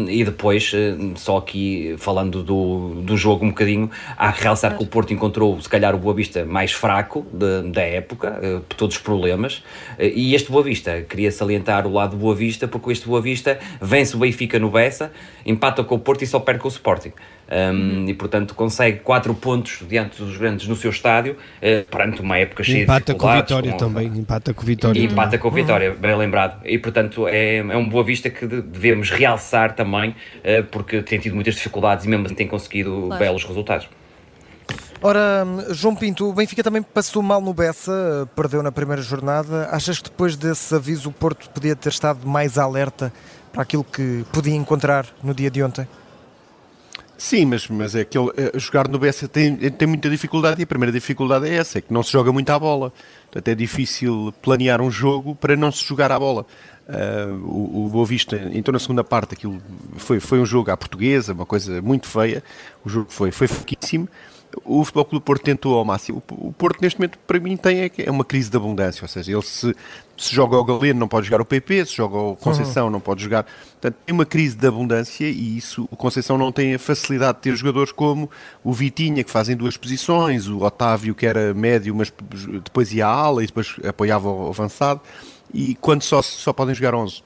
E 0.08 0.24
depois, 0.24 0.72
só 1.16 1.38
aqui 1.38 1.94
falando 1.98 2.42
do, 2.42 3.02
do 3.02 3.16
jogo 3.16 3.44
um 3.44 3.48
bocadinho, 3.48 3.90
há 4.16 4.32
que 4.32 4.42
realçar 4.42 4.76
que 4.76 4.82
o 4.82 4.86
Porto 4.86 5.12
encontrou, 5.12 5.60
se 5.60 5.68
calhar, 5.68 5.94
o 5.94 5.98
Boa 5.98 6.14
Vista 6.14 6.44
mais 6.44 6.72
fraco 6.72 7.26
de, 7.32 7.70
da 7.70 7.82
época, 7.82 8.38
por 8.68 8.76
todos 8.76 8.96
os 8.96 9.02
problemas. 9.02 9.62
E 9.98 10.34
este 10.34 10.50
Boa 10.50 10.62
Vista, 10.62 11.02
queria 11.02 11.30
salientar 11.30 11.86
o 11.86 11.92
lado 11.92 12.10
do 12.10 12.16
Boa 12.16 12.34
Vista, 12.34 12.68
porque 12.68 12.92
este 12.92 13.06
Boa 13.06 13.20
Vista 13.20 13.58
vence 13.80 14.16
o 14.16 14.18
Benfica 14.18 14.58
no 14.58 14.70
Bessa, 14.70 15.12
empata 15.44 15.82
com 15.84 15.94
o 15.94 15.98
Porto 15.98 16.22
e 16.22 16.26
só 16.26 16.38
perde 16.38 16.60
com 16.60 16.68
o 16.68 16.70
Sporting. 16.70 17.12
Um, 17.50 18.06
e 18.06 18.12
portanto 18.12 18.54
consegue 18.54 18.98
4 18.98 19.34
pontos 19.34 19.82
diante 19.88 20.22
dos 20.22 20.36
grandes 20.36 20.68
no 20.68 20.76
seu 20.76 20.90
estádio 20.90 21.32
uh, 21.32 21.90
perante 21.90 22.20
uma 22.20 22.36
época 22.36 22.62
cheia 22.62 22.82
empata 22.82 23.14
de 23.14 23.18
com 23.18 23.26
a 23.26 23.36
Vitória 23.36 23.72
com... 23.72 23.78
também 23.78 24.06
empata 24.08 24.52
com 24.52 24.60
a 24.60 24.64
Vitória. 24.66 25.00
E 25.00 25.04
empata 25.04 25.38
com 25.38 25.48
a 25.48 25.50
Vitória, 25.50 25.94
bem 25.98 26.14
lembrado. 26.14 26.60
E 26.66 26.78
portanto 26.78 27.26
é, 27.26 27.56
é 27.56 27.76
um 27.76 27.88
Boa 27.88 28.04
Vista 28.04 28.28
que 28.28 28.46
devemos 28.46 29.10
realçar 29.10 29.74
também 29.74 30.10
uh, 30.10 30.62
porque 30.70 31.00
tem 31.00 31.18
tido 31.18 31.34
muitas 31.34 31.54
dificuldades 31.54 32.04
e 32.04 32.08
mesmo 32.08 32.26
assim 32.26 32.34
tem 32.34 32.46
conseguido 32.46 33.04
claro. 33.06 33.24
belos 33.24 33.44
resultados 33.44 33.88
Ora, 35.00 35.46
João 35.70 35.94
Pinto, 35.94 36.28
o 36.28 36.32
Benfica 36.32 36.62
também 36.62 36.82
passou 36.82 37.22
mal 37.22 37.40
no 37.40 37.54
Bessa, 37.54 38.28
perdeu 38.34 38.62
na 38.62 38.72
primeira 38.72 39.00
jornada. 39.00 39.68
Achas 39.70 39.98
que 39.98 40.10
depois 40.10 40.34
desse 40.34 40.74
aviso 40.74 41.08
o 41.08 41.12
Porto 41.12 41.48
podia 41.50 41.76
ter 41.76 41.90
estado 41.90 42.26
mais 42.26 42.58
alerta 42.58 43.12
para 43.52 43.62
aquilo 43.62 43.84
que 43.84 44.24
podia 44.32 44.54
encontrar 44.54 45.06
no 45.22 45.32
dia 45.32 45.50
de 45.50 45.62
ontem? 45.62 45.86
Sim, 47.16 47.46
mas, 47.46 47.68
mas 47.68 47.94
é 47.94 48.04
que 48.04 48.18
eh, 48.18 48.52
jogar 48.56 48.88
no 48.88 48.98
Bessa 48.98 49.28
tem, 49.28 49.56
tem 49.56 49.88
muita 49.88 50.10
dificuldade 50.10 50.60
e 50.60 50.64
a 50.64 50.66
primeira 50.66 50.92
dificuldade 50.92 51.48
é 51.48 51.54
essa, 51.54 51.78
é 51.78 51.80
que 51.80 51.92
não 51.92 52.02
se 52.02 52.12
joga 52.12 52.32
muito 52.32 52.50
à 52.50 52.58
bola. 52.58 52.92
Portanto, 53.24 53.48
é 53.48 53.54
difícil 53.54 54.32
planear 54.42 54.80
um 54.80 54.90
jogo 54.90 55.34
para 55.34 55.56
não 55.56 55.70
se 55.70 55.84
jogar 55.84 56.10
à 56.10 56.18
bola. 56.18 56.44
Uh, 56.88 57.34
o, 57.44 57.86
o 57.86 57.88
Boa 57.88 58.06
Vista, 58.06 58.48
então 58.52 58.72
na 58.72 58.78
segunda 58.78 59.04
parte, 59.04 59.34
aquilo 59.34 59.60
foi, 59.96 60.20
foi 60.20 60.40
um 60.40 60.46
jogo 60.46 60.70
à 60.70 60.76
portuguesa, 60.76 61.34
uma 61.34 61.44
coisa 61.44 61.82
muito 61.82 62.06
feia. 62.06 62.42
O 62.84 62.88
jogo 62.88 63.10
foi, 63.10 63.30
foi 63.30 63.46
fraquíssimo 63.46 64.08
o 64.64 64.84
Futebol 64.84 65.04
Clube 65.04 65.22
do 65.22 65.24
Porto 65.24 65.42
tentou 65.42 65.78
ao 65.78 65.84
máximo. 65.84 66.22
O 66.30 66.52
Porto, 66.52 66.80
neste 66.80 66.98
momento, 66.98 67.18
para 67.26 67.38
mim, 67.38 67.56
tem 67.56 67.80
é, 67.80 67.90
é 67.98 68.10
uma 68.10 68.24
crise 68.24 68.50
de 68.50 68.56
abundância. 68.56 69.02
Ou 69.02 69.08
seja, 69.08 69.32
ele 69.32 69.42
se, 69.42 69.74
se 70.16 70.34
joga 70.34 70.56
ao 70.56 70.64
Galeno, 70.64 71.00
não 71.00 71.08
pode 71.08 71.26
jogar 71.26 71.40
o 71.40 71.44
PP, 71.44 71.86
se 71.86 71.96
joga 71.96 72.16
ao 72.16 72.36
Conceição, 72.36 72.86
uhum. 72.86 72.90
não 72.90 73.00
pode 73.00 73.22
jogar. 73.22 73.44
Portanto, 73.44 73.96
tem 74.04 74.14
uma 74.14 74.24
crise 74.24 74.56
de 74.56 74.66
abundância 74.66 75.26
e 75.26 75.56
isso, 75.56 75.88
o 75.90 75.96
Conceição 75.96 76.38
não 76.38 76.50
tem 76.50 76.74
a 76.74 76.78
facilidade 76.78 77.38
de 77.38 77.42
ter 77.42 77.56
jogadores 77.56 77.92
como 77.92 78.30
o 78.64 78.72
Vitinha, 78.72 79.22
que 79.22 79.30
fazem 79.30 79.56
duas 79.56 79.76
posições, 79.76 80.48
o 80.48 80.62
Otávio, 80.62 81.14
que 81.14 81.26
era 81.26 81.52
médio, 81.54 81.94
mas 81.94 82.12
depois 82.64 82.92
ia 82.92 83.06
à 83.06 83.10
ala 83.10 83.42
e 83.42 83.46
depois 83.46 83.76
apoiava 83.86 84.28
o 84.28 84.48
avançado. 84.48 85.00
E 85.52 85.74
quando 85.76 86.02
só, 86.02 86.20
só 86.22 86.52
podem 86.52 86.74
jogar 86.74 86.94
11 86.94 87.22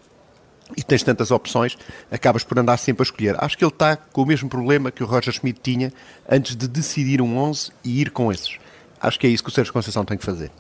e 0.77 0.83
tens 0.83 1.03
tantas 1.03 1.31
opções, 1.31 1.77
acabas 2.11 2.45
por 2.45 2.59
andar 2.59 2.77
sempre 2.77 3.03
a 3.03 3.05
escolher. 3.05 3.37
Acho 3.43 3.57
que 3.57 3.65
ele 3.65 3.73
está 3.73 3.97
com 3.97 4.23
o 4.23 4.27
mesmo 4.27 4.49
problema 4.49 4.91
que 4.91 5.03
o 5.03 5.07
Roger 5.07 5.33
Schmidt 5.33 5.61
tinha 5.63 5.93
antes 6.29 6.57
de 6.57 6.69
decidir 6.69 7.21
um 7.21 7.39
11 7.39 7.73
e 7.85 8.01
ir 8.01 8.11
com 8.11 8.33
esses. 8.33 8.59
Acho 9.01 9.19
que 9.19 9.27
é 9.27 9.31
isso 9.31 9.43
que 9.43 9.49
o 9.49 9.53
Sérgio 9.53 9.73
Conceição 9.73 10.05
tem 10.05 10.17
que 10.17 10.25
fazer. 10.25 10.51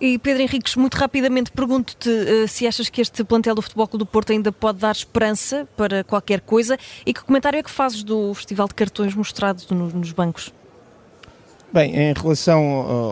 E 0.00 0.18
Pedro 0.18 0.42
Henriques, 0.42 0.76
muito 0.76 0.94
rapidamente 0.94 1.50
pergunto-te 1.50 2.10
uh, 2.10 2.46
se 2.46 2.66
achas 2.66 2.88
que 2.88 3.00
este 3.00 3.24
plantel 3.24 3.54
do 3.54 3.62
Futebol 3.62 3.88
Clube 3.88 4.04
do 4.04 4.06
Porto 4.06 4.30
ainda 4.30 4.52
pode 4.52 4.78
dar 4.78 4.92
esperança 4.92 5.66
para 5.76 6.04
qualquer 6.04 6.40
coisa 6.42 6.78
e 7.04 7.14
que 7.14 7.22
comentário 7.24 7.58
é 7.58 7.62
que 7.62 7.70
fazes 7.70 8.02
do 8.02 8.34
Festival 8.34 8.68
de 8.68 8.74
Cartões 8.74 9.14
mostrado 9.14 9.62
no, 9.70 9.88
nos 9.88 10.12
bancos? 10.12 10.52
Bem, 11.76 11.94
em 11.94 12.14
relação 12.14 12.64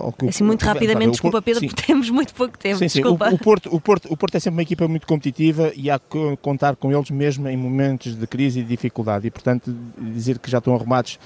ao 0.04 0.11
que... 0.11 0.26
Assim, 0.26 0.42
muito 0.42 0.64
rapidamente, 0.64 1.11
desculpa 1.11 1.42
Pedro, 1.42 1.61
sim. 1.61 1.68
porque 1.68 1.83
temos 1.83 2.09
muito 2.09 2.35
pouco 2.35 2.56
tempo, 2.56 2.78
sim, 2.78 2.88
sim. 2.88 3.02
desculpa. 3.02 3.28
O, 3.28 3.35
o, 3.35 3.38
Porto, 3.38 3.68
o, 3.71 3.78
Porto, 3.78 4.11
o 4.11 4.16
Porto 4.16 4.37
é 4.37 4.40
sempre 4.40 4.56
uma 4.56 4.62
equipa 4.62 4.88
muito 4.88 5.06
competitiva 5.06 5.71
e 5.76 5.90
há 5.90 5.99
que 5.99 6.38
contar 6.40 6.75
com 6.75 6.90
eles 6.90 7.11
mesmo 7.11 7.47
em 7.47 7.59
momentos 7.59 8.14
de 8.14 8.26
crise 8.26 8.61
e 8.61 8.62
de 8.62 8.68
dificuldade 8.71 9.26
e, 9.26 9.30
portanto, 9.30 9.76
dizer 9.99 10.38
que 10.38 10.50
já 10.50 10.59
estão 10.59 10.75
arrumados 10.75 11.18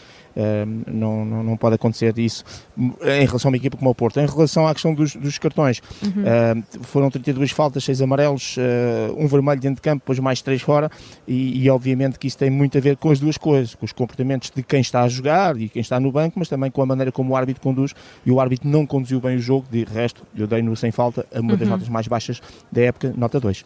não, 0.87 1.25
não, 1.25 1.42
não, 1.42 1.56
pode 1.56 1.75
acontecer 1.75 2.16
isso 2.18 2.44
em 2.78 3.26
relação 3.26 3.49
a 3.49 3.50
uma 3.50 3.56
equipa 3.56 3.76
como 3.76 3.90
o 3.90 3.94
Porto. 3.94 4.20
Em 4.20 4.26
relação 4.26 4.66
à 4.66 4.73
questão 4.73 4.94
dos, 4.94 5.16
dos 5.16 5.38
cartões, 5.38 5.80
uhum. 6.02 6.62
foram 6.82 7.11
32 7.11 7.50
faltas, 7.50 7.85
6 7.85 8.02
amarelos, 8.02 8.56
uh, 8.56 9.14
um 9.16 9.26
vermelho 9.26 9.61
dentro 9.61 9.76
de 9.76 9.82
campo, 9.82 10.02
depois 10.02 10.18
mais 10.18 10.42
3 10.42 10.61
fora, 10.62 10.90
e, 11.26 11.64
e, 11.64 11.70
obviamente 11.70 12.18
que 12.18 12.26
isso 12.26 12.38
tem 12.38 12.50
muito 12.50 12.76
a 12.78 12.80
ver 12.80 12.97
com 12.97 13.11
as 13.11 13.18
duas 13.18 13.37
coisas, 13.37 13.75
com 13.75 13.85
os 13.85 13.92
comportamentos 13.92 14.50
de 14.54 14.62
quem 14.62 14.80
está 14.80 15.02
a 15.02 15.08
jogar 15.08 15.61
e 15.61 15.68
quem 15.68 15.80
está 15.80 15.99
no 15.99 16.12
banco, 16.12 16.38
mas 16.38 16.49
também 16.49 16.70
com 16.70 16.82
a 16.82 16.87
maneira 16.87 17.11
como 17.11 17.32
o 17.32 17.37
árbitro 17.37 17.62
conduz, 17.62 17.94
e 18.25 18.30
o 18.30 18.40
árbitro 18.40 18.68
não 18.68 18.87
conduziu 18.87 19.20
bem 19.20 19.37
o 19.37 19.40
jogo, 19.40 19.66
de 19.70 19.85
resto, 19.85 20.23
eu 20.37 20.47
dei 20.47 20.62
no 20.62 20.76
sem 20.76 20.90
falta, 20.90 21.26
uma 21.35 21.56
das 21.56 21.62
uhum. 21.62 21.75
notas 21.75 21.88
mais 21.88 22.06
baixas 22.06 22.40
da 22.70 22.82
época, 22.82 23.12
nota 23.16 23.40
2. 23.40 23.64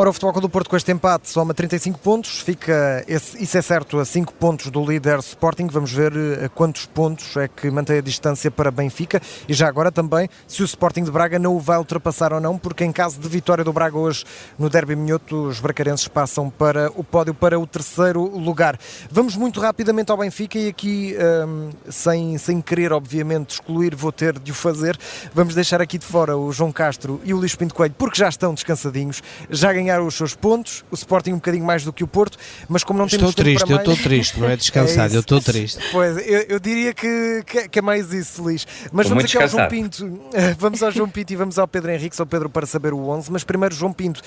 Ora, 0.00 0.10
o 0.10 0.12
Futebol 0.12 0.40
do 0.40 0.48
Porto 0.48 0.70
com 0.70 0.76
este 0.76 0.92
empate 0.92 1.28
soma 1.28 1.52
35 1.52 1.98
pontos, 1.98 2.38
fica, 2.38 3.04
esse, 3.08 3.42
isso 3.42 3.58
é 3.58 3.60
certo, 3.60 3.98
a 3.98 4.04
5 4.04 4.32
pontos 4.34 4.70
do 4.70 4.86
líder 4.86 5.18
Sporting. 5.18 5.66
Vamos 5.66 5.90
ver 5.90 6.12
a 6.12 6.44
eh, 6.44 6.48
quantos 6.54 6.86
pontos 6.86 7.36
é 7.36 7.48
que 7.48 7.68
mantém 7.68 7.98
a 7.98 8.00
distância 8.00 8.48
para 8.48 8.70
Benfica 8.70 9.20
e 9.48 9.52
já 9.52 9.66
agora 9.66 9.90
também 9.90 10.28
se 10.46 10.62
o 10.62 10.64
Sporting 10.64 11.02
de 11.02 11.10
Braga 11.10 11.36
não 11.36 11.56
o 11.56 11.58
vai 11.58 11.78
ultrapassar 11.78 12.32
ou 12.32 12.40
não, 12.40 12.56
porque 12.56 12.84
em 12.84 12.92
caso 12.92 13.18
de 13.18 13.28
vitória 13.28 13.64
do 13.64 13.72
Braga 13.72 13.98
hoje 13.98 14.24
no 14.56 14.70
Derby 14.70 14.94
Minhoto, 14.94 15.48
os 15.48 15.58
bracarenses 15.58 16.06
passam 16.06 16.48
para 16.48 16.92
o 16.94 17.02
pódio 17.02 17.34
para 17.34 17.58
o 17.58 17.66
terceiro 17.66 18.22
lugar. 18.22 18.78
Vamos 19.10 19.34
muito 19.34 19.58
rapidamente 19.58 20.12
ao 20.12 20.18
Benfica 20.18 20.60
e 20.60 20.68
aqui, 20.68 21.16
um, 21.44 21.70
sem, 21.90 22.38
sem 22.38 22.60
querer, 22.60 22.92
obviamente, 22.92 23.54
excluir, 23.54 23.96
vou 23.96 24.12
ter 24.12 24.38
de 24.38 24.52
o 24.52 24.54
fazer. 24.54 24.96
Vamos 25.34 25.56
deixar 25.56 25.82
aqui 25.82 25.98
de 25.98 26.06
fora 26.06 26.36
o 26.36 26.52
João 26.52 26.70
Castro 26.70 27.20
e 27.24 27.34
o 27.34 27.36
Luís 27.36 27.56
Pinto 27.56 27.74
Coelho, 27.74 27.96
porque 27.98 28.16
já 28.16 28.28
estão 28.28 28.54
descansadinhos, 28.54 29.20
já 29.50 29.72
ganharam 29.72 29.87
ganhar 29.88 30.02
os 30.02 30.14
seus 30.14 30.34
pontos, 30.34 30.84
o 30.90 30.94
Sporting 30.94 31.32
um 31.32 31.36
bocadinho 31.36 31.64
mais 31.64 31.84
do 31.84 31.92
que 31.92 32.04
o 32.04 32.06
Porto, 32.06 32.38
mas 32.68 32.84
como 32.84 32.98
não 32.98 33.06
estou 33.06 33.20
temos 33.20 33.34
triste, 33.34 33.58
tempo 33.60 33.66
para 33.66 33.76
mais... 33.76 33.88
eu 33.88 33.94
estou 33.94 34.10
triste, 34.10 34.40
não 34.40 34.48
é 34.48 34.56
descansado, 34.56 35.14
é 35.14 35.16
eu 35.16 35.20
estou 35.20 35.40
triste. 35.40 35.78
Pois, 35.90 36.16
eu, 36.26 36.40
eu 36.42 36.60
diria 36.60 36.92
que, 36.92 37.42
que, 37.46 37.68
que, 37.68 37.78
é 37.78 37.82
mais 37.82 38.12
isso, 38.12 38.42
Luís. 38.42 38.66
Mas 38.92 39.08
vamos 39.08 39.24
aqui 39.24 39.38
ao 39.38 39.48
João 39.48 39.68
Pinto, 39.68 40.20
vamos 40.58 40.82
ao 40.82 40.90
João 40.90 41.08
Pinto 41.08 41.32
e 41.32 41.36
vamos 41.36 41.58
ao 41.58 41.66
Pedro 41.66 41.90
Henrique, 41.90 42.20
ao 42.20 42.26
Pedro 42.26 42.50
para 42.50 42.66
saber 42.66 42.92
o 42.92 43.08
11, 43.08 43.32
mas 43.32 43.44
primeiro 43.44 43.74
João 43.74 43.92
Pinto, 43.92 44.20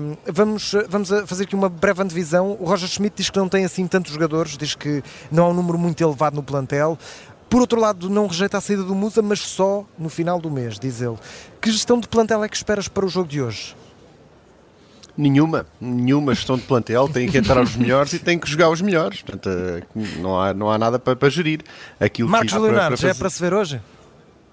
um, 0.00 0.16
vamos, 0.26 0.72
vamos 0.88 1.08
fazer 1.26 1.44
aqui 1.44 1.54
uma 1.54 1.68
breve 1.68 2.02
antevisão. 2.02 2.56
O 2.58 2.64
Roger 2.64 2.88
Schmidt 2.88 3.16
diz 3.16 3.30
que 3.30 3.38
não 3.38 3.48
tem 3.48 3.64
assim 3.64 3.86
tantos 3.86 4.12
jogadores, 4.12 4.56
diz 4.56 4.74
que 4.74 5.02
não 5.30 5.44
há 5.44 5.48
um 5.48 5.54
número 5.54 5.78
muito 5.78 6.02
elevado 6.02 6.36
no 6.36 6.42
plantel. 6.42 6.98
Por 7.48 7.60
outro 7.60 7.80
lado, 7.80 8.10
não 8.10 8.26
rejeita 8.26 8.58
a 8.58 8.60
saída 8.60 8.82
do 8.82 8.94
Musa, 8.94 9.22
mas 9.22 9.40
só 9.40 9.84
no 9.96 10.08
final 10.08 10.40
do 10.40 10.50
mês, 10.50 10.78
diz 10.78 11.00
ele. 11.00 11.16
Que 11.60 11.70
gestão 11.70 12.00
de 12.00 12.08
plantel 12.08 12.42
é 12.42 12.48
que 12.48 12.56
esperas 12.56 12.88
para 12.88 13.06
o 13.06 13.08
jogo 13.08 13.28
de 13.28 13.40
hoje? 13.40 13.76
Nenhuma, 15.16 15.66
nenhuma 15.80 16.34
gestão 16.34 16.56
de 16.56 16.62
plantel, 16.62 17.08
tem 17.08 17.28
que 17.28 17.38
entrar 17.38 17.62
os 17.62 17.74
melhores 17.74 18.12
e 18.12 18.18
tem 18.18 18.38
que 18.38 18.48
jogar 18.48 18.68
os 18.68 18.82
melhores. 18.82 19.22
Portanto, 19.22 19.48
eh, 19.48 19.82
não 20.18 20.40
há, 20.40 20.52
não 20.52 20.70
há 20.70 20.78
nada 20.78 20.98
para, 20.98 21.16
para 21.16 21.30
gerir. 21.30 21.60
Aquilo 21.98 22.28
Marcos 22.28 22.52
Leonardo, 22.52 22.96
já 22.96 23.08
é 23.08 23.14
para 23.14 23.30
se 23.30 23.40
ver 23.40 23.54
hoje? 23.54 23.80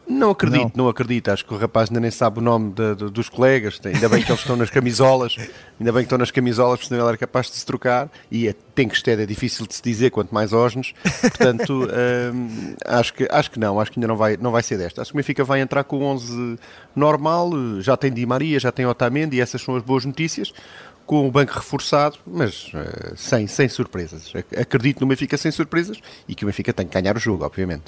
Não 0.08 0.32
acredito, 0.32 0.72
não. 0.76 0.86
não. 0.86 0.90
acredito. 0.90 1.30
Acho 1.30 1.46
que 1.46 1.54
o 1.54 1.58
rapaz 1.58 1.90
ainda 1.90 2.00
nem 2.00 2.12
sabe 2.12 2.40
o 2.40 2.42
nome 2.42 2.74
de, 2.74 2.96
de, 2.96 3.10
dos 3.10 3.30
colegas. 3.30 3.80
Ainda 3.84 4.10
bem 4.10 4.22
que 4.22 4.30
eles 4.30 4.42
estão 4.42 4.56
nas 4.56 4.70
camisolas. 4.70 5.36
Ainda 5.80 5.92
bem 5.92 6.02
que 6.02 6.06
estão 6.06 6.18
nas 6.18 6.32
camisolas, 6.32 6.80
porque 6.80 6.90
senão 6.90 7.02
ele 7.02 7.10
era 7.10 7.18
capaz 7.18 7.48
de 7.48 7.56
se 7.56 7.66
trocar. 7.66 8.10
E 8.30 8.48
é, 8.48 8.56
tem 8.76 8.88
que 8.88 8.96
estar, 8.96 9.20
é 9.20 9.26
difícil 9.26 9.66
de 9.66 9.76
se 9.76 9.82
dizer, 9.82 10.12
quanto 10.12 10.34
mais 10.34 10.54
Osnes. 10.54 10.94
Portanto, 11.22 11.88
hum, 12.34 12.76
acho, 12.86 13.14
que, 13.14 13.28
acho 13.30 13.52
que 13.52 13.60
não. 13.60 13.80
Acho 13.80 13.92
que 13.92 14.00
ainda 14.00 14.08
não 14.08 14.16
vai, 14.16 14.38
não 14.38 14.52
vai 14.52 14.62
ser 14.62 14.78
desta. 14.78 15.02
Acho 15.02 15.12
que 15.12 15.16
o 15.16 15.18
Benfica 15.18 15.44
vai 15.44 15.62
entrar 15.62 15.84
com 15.84 16.04
11 16.04 16.58
normal. 16.96 17.52
Já 17.80 17.98
tem 17.98 18.12
Di 18.14 18.26
Maria, 18.26 18.60
já 18.60 18.72
tem 18.72 18.86
Otamendi. 18.86 19.38
E 19.38 19.42
essas 19.42 19.62
são 19.62 19.76
as 19.76 19.84
boas 19.84 20.06
notícias 20.06 20.54
com 21.06 21.28
o 21.28 21.32
banco 21.32 21.54
reforçado, 21.54 22.18
mas 22.26 22.72
uh, 22.74 23.16
sem, 23.16 23.48
sem 23.48 23.68
surpresas. 23.68 24.32
Acredito 24.58 25.02
no 25.02 25.08
Benfica 25.08 25.38
sem 25.38 25.52
surpresas 25.52 25.98
e 26.28 26.36
que 26.36 26.46
o 26.46 26.48
Benfica 26.48 26.74
tem 26.74 26.88
que 26.88 26.94
ganhar 26.94 27.16
o 27.18 27.20
jogo, 27.20 27.46
obviamente. 27.46 27.84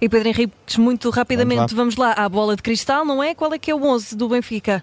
E 0.00 0.08
Pedro 0.08 0.28
Henrique, 0.28 0.52
muito 0.78 1.10
rapidamente, 1.10 1.74
vamos 1.74 1.96
lá. 1.96 2.08
vamos 2.08 2.18
lá 2.18 2.24
à 2.24 2.28
bola 2.28 2.56
de 2.56 2.62
cristal, 2.62 3.04
não 3.04 3.22
é? 3.22 3.34
Qual 3.34 3.52
é 3.52 3.58
que 3.58 3.70
é 3.70 3.74
o 3.74 3.82
11 3.82 4.16
do 4.16 4.28
Benfica? 4.28 4.82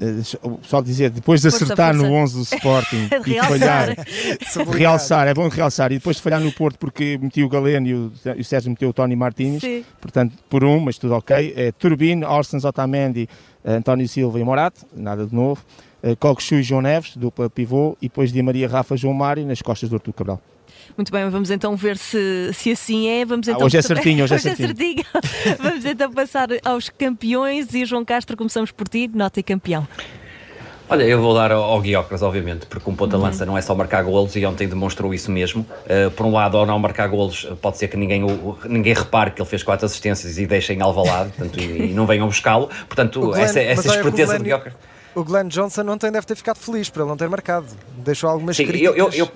Eh, 0.00 0.22
só 0.62 0.80
dizer, 0.80 1.10
depois 1.10 1.42
de 1.42 1.50
força, 1.50 1.64
acertar 1.64 1.94
força. 1.94 2.08
no 2.08 2.14
11 2.14 2.36
do 2.36 2.42
Sporting 2.42 3.08
e 3.26 3.34
de 3.34 3.40
falhar, 3.40 3.96
realçar, 4.72 5.28
é 5.28 5.34
bom 5.34 5.46
realçar, 5.48 5.92
e 5.92 5.96
depois 5.96 6.16
de 6.16 6.22
falhar 6.22 6.40
no 6.40 6.50
Porto 6.50 6.78
porque 6.78 7.18
meti 7.20 7.44
o 7.44 7.48
Galeno 7.50 7.86
e 7.86 7.94
o, 7.94 8.12
e 8.36 8.40
o 8.40 8.44
Sérgio 8.44 8.70
meteu 8.70 8.88
o 8.88 8.92
Tony 8.94 9.14
Martins, 9.14 9.60
Sim. 9.60 9.84
portanto, 10.00 10.32
por 10.48 10.64
um, 10.64 10.80
mas 10.80 10.96
tudo 10.96 11.14
ok. 11.14 11.52
É 11.54 11.70
Turbine, 11.72 12.24
Orsens, 12.24 12.64
Otamendi, 12.64 13.28
António 13.62 14.08
Silva 14.08 14.40
e 14.40 14.44
Morato, 14.44 14.86
nada 14.96 15.26
de 15.26 15.34
novo. 15.34 15.62
Coxu 16.18 16.54
e 16.54 16.62
João 16.62 16.80
Neves, 16.80 17.14
dupla 17.14 17.50
pivô, 17.50 17.94
e 18.00 18.08
depois 18.08 18.32
Di 18.32 18.40
Maria, 18.40 18.66
Rafa, 18.66 18.96
João 18.96 19.12
Mário 19.12 19.46
nas 19.46 19.60
costas 19.60 19.90
do 19.90 19.96
Artur 19.96 20.14
Cabral. 20.14 20.40
Muito 20.96 21.12
bem, 21.12 21.28
vamos 21.28 21.50
então 21.50 21.76
ver 21.76 21.96
se, 21.96 22.50
se 22.52 22.72
assim 22.72 23.08
é. 23.08 23.24
Vamos 23.24 23.48
ah, 23.48 23.52
então... 23.52 23.62
Ah, 23.62 23.66
hoje 23.66 23.78
é 23.78 23.82
certinho, 23.82 24.24
hoje, 24.24 24.34
é 24.34 24.36
hoje 24.36 24.48
é 24.48 24.54
certinho. 24.54 25.04
É 25.14 25.20
certinho. 25.28 25.56
vamos 25.58 25.84
então 25.84 26.12
passar 26.12 26.48
aos 26.64 26.88
campeões 26.88 27.72
e 27.74 27.84
João 27.84 28.04
Castro, 28.04 28.36
começamos 28.36 28.70
por 28.70 28.88
ti, 28.88 29.10
nota 29.12 29.40
e 29.40 29.42
campeão. 29.42 29.86
Olha, 30.90 31.04
eu 31.04 31.22
vou 31.22 31.32
dar 31.32 31.52
ao, 31.52 31.80
Guiocas, 31.80 32.20
obviamente, 32.20 32.66
porque 32.66 32.90
um 32.90 32.96
ponta-lança 32.96 33.44
uhum. 33.44 33.50
não 33.52 33.58
é 33.58 33.62
só 33.62 33.76
marcar 33.76 34.02
golos 34.02 34.34
e 34.34 34.44
ontem 34.44 34.66
demonstrou 34.66 35.14
isso 35.14 35.30
mesmo. 35.30 35.64
Uh, 35.84 36.10
por 36.10 36.26
um 36.26 36.32
lado, 36.32 36.56
ao 36.56 36.66
não 36.66 36.76
marcar 36.80 37.06
golos, 37.06 37.48
pode 37.62 37.78
ser 37.78 37.86
que 37.86 37.96
ninguém, 37.96 38.24
o, 38.24 38.58
ninguém 38.68 38.92
repare 38.92 39.30
que 39.30 39.40
ele 39.40 39.48
fez 39.48 39.62
quatro 39.62 39.86
assistências 39.86 40.36
e 40.36 40.48
deixa 40.48 40.72
em 40.72 40.82
Alvalade 40.82 41.30
portanto, 41.38 41.60
e, 41.60 41.90
e 41.90 41.94
não 41.94 42.06
venham 42.06 42.26
buscá-lo. 42.26 42.68
Portanto, 42.88 43.20
Glenn, 43.20 43.40
essa, 43.40 43.60
essa 43.60 43.88
esperteza 43.88 44.36
do 44.36 44.42
Guiocas. 44.42 44.72
O 45.14 45.22
Glenn 45.22 45.46
Johnson 45.46 45.88
ontem 45.88 46.10
deve 46.10 46.26
ter 46.26 46.34
ficado 46.34 46.58
feliz 46.58 46.90
por 46.90 47.02
ele 47.02 47.08
não 47.08 47.16
ter 47.16 47.28
marcado. 47.28 47.66
Deixou 47.98 48.28
algumas 48.28 48.56
Sim, 48.56 48.66
críticas. 48.66 48.96
Eu, 48.96 49.10
eu, 49.10 49.12
eu 49.12 49.30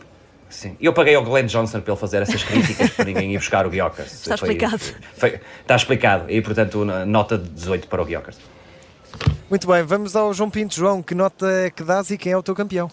Sim, 0.54 0.76
eu 0.80 0.92
paguei 0.92 1.16
ao 1.16 1.24
Glenn 1.24 1.46
Johnson 1.46 1.80
para 1.80 1.92
ele 1.92 2.00
fazer 2.00 2.22
essas 2.22 2.44
críticas 2.44 2.90
para 2.90 3.04
ninguém 3.04 3.34
ir 3.34 3.38
buscar 3.38 3.66
o 3.66 3.70
Guiocas. 3.70 4.06
Está 4.06 4.36
foi, 4.36 4.50
explicado. 4.50 4.82
Foi, 5.16 5.40
está 5.60 5.74
explicado. 5.74 6.30
E, 6.30 6.40
portanto, 6.40 6.84
nota 6.84 7.36
de 7.36 7.50
18 7.50 7.88
para 7.88 8.00
o 8.00 8.04
Guiocas. 8.04 8.38
Muito 9.50 9.66
bem, 9.66 9.82
vamos 9.82 10.14
ao 10.14 10.32
João 10.32 10.48
Pinto. 10.48 10.72
João, 10.76 11.02
que 11.02 11.12
nota 11.12 11.50
é 11.50 11.70
que 11.70 11.82
dás 11.82 12.08
e 12.12 12.16
quem 12.16 12.30
é 12.30 12.36
o 12.36 12.42
teu 12.42 12.54
campeão? 12.54 12.86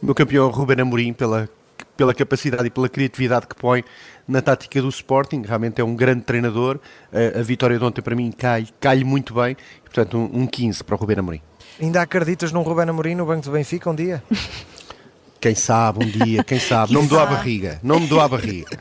O 0.00 0.06
meu 0.06 0.14
campeão 0.14 0.46
é 0.46 0.48
o 0.48 0.50
Ruben 0.50 0.80
Amorim, 0.80 1.12
pela, 1.12 1.46
pela 1.94 2.14
capacidade 2.14 2.66
e 2.66 2.70
pela 2.70 2.88
criatividade 2.88 3.46
que 3.46 3.54
põe 3.54 3.84
na 4.26 4.40
tática 4.40 4.80
do 4.80 4.88
Sporting. 4.88 5.42
Realmente 5.46 5.78
é 5.78 5.84
um 5.84 5.94
grande 5.94 6.22
treinador. 6.22 6.80
A, 7.12 7.40
a 7.40 7.42
vitória 7.42 7.78
de 7.78 7.84
ontem, 7.84 8.00
para 8.00 8.16
mim, 8.16 8.32
cai, 8.32 8.66
cai 8.80 9.04
muito 9.04 9.34
bem. 9.34 9.58
Portanto, 9.84 10.16
um, 10.16 10.40
um 10.40 10.46
15 10.46 10.82
para 10.84 10.94
o 10.94 10.98
Ruben 10.98 11.18
Amorim. 11.18 11.42
Ainda 11.78 12.00
acreditas 12.00 12.50
num 12.50 12.62
Ruben 12.62 12.88
Amorim 12.88 13.14
no 13.14 13.26
Banco 13.26 13.42
do 13.42 13.50
Benfica 13.50 13.90
um 13.90 13.94
dia? 13.94 14.22
Quem 15.42 15.56
sabe 15.56 16.04
um 16.04 16.08
dia, 16.08 16.44
quem 16.44 16.60
sabe. 16.60 16.92
Não 16.92 17.02
me 17.02 17.08
dou 17.08 17.18
a 17.18 17.26
barriga, 17.26 17.80
não 17.82 17.98
me 17.98 18.06
dou 18.06 18.20
a 18.20 18.28
barriga. 18.28 18.78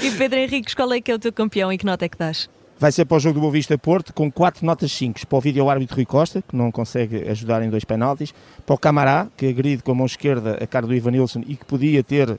e 0.00 0.12
Pedro 0.12 0.38
Henriques, 0.38 0.74
qual 0.74 0.92
é 0.92 1.00
que 1.00 1.10
é 1.10 1.14
o 1.14 1.18
teu 1.18 1.32
campeão 1.32 1.72
e 1.72 1.76
que 1.76 1.84
nota 1.84 2.04
é 2.04 2.08
que 2.08 2.16
dás? 2.16 2.48
vai 2.82 2.90
ser 2.90 3.04
para 3.04 3.16
o 3.16 3.20
jogo 3.20 3.34
do 3.34 3.40
Boa 3.42 3.52
Vista 3.52 3.78
Porto 3.78 4.12
com 4.12 4.28
4 4.28 4.66
notas 4.66 4.90
5 4.90 5.24
para 5.24 5.38
o 5.38 5.40
vídeo 5.40 5.70
árbitro 5.70 5.94
Rui 5.94 6.04
Costa, 6.04 6.42
que 6.42 6.56
não 6.56 6.72
consegue 6.72 7.28
ajudar 7.28 7.62
em 7.62 7.70
dois 7.70 7.84
penaltis, 7.84 8.34
para 8.64 8.74
o 8.74 8.78
Camará, 8.78 9.26
que 9.36 9.46
agride 9.46 9.82
com 9.82 9.92
a 9.92 9.94
mão 9.94 10.06
esquerda 10.06 10.58
a 10.62 10.66
cara 10.66 10.86
do 10.86 10.94
Ivanilson 10.94 11.42
e 11.46 11.56
que 11.56 11.64
podia 11.64 12.02
ter 12.02 12.30
uh, 12.30 12.38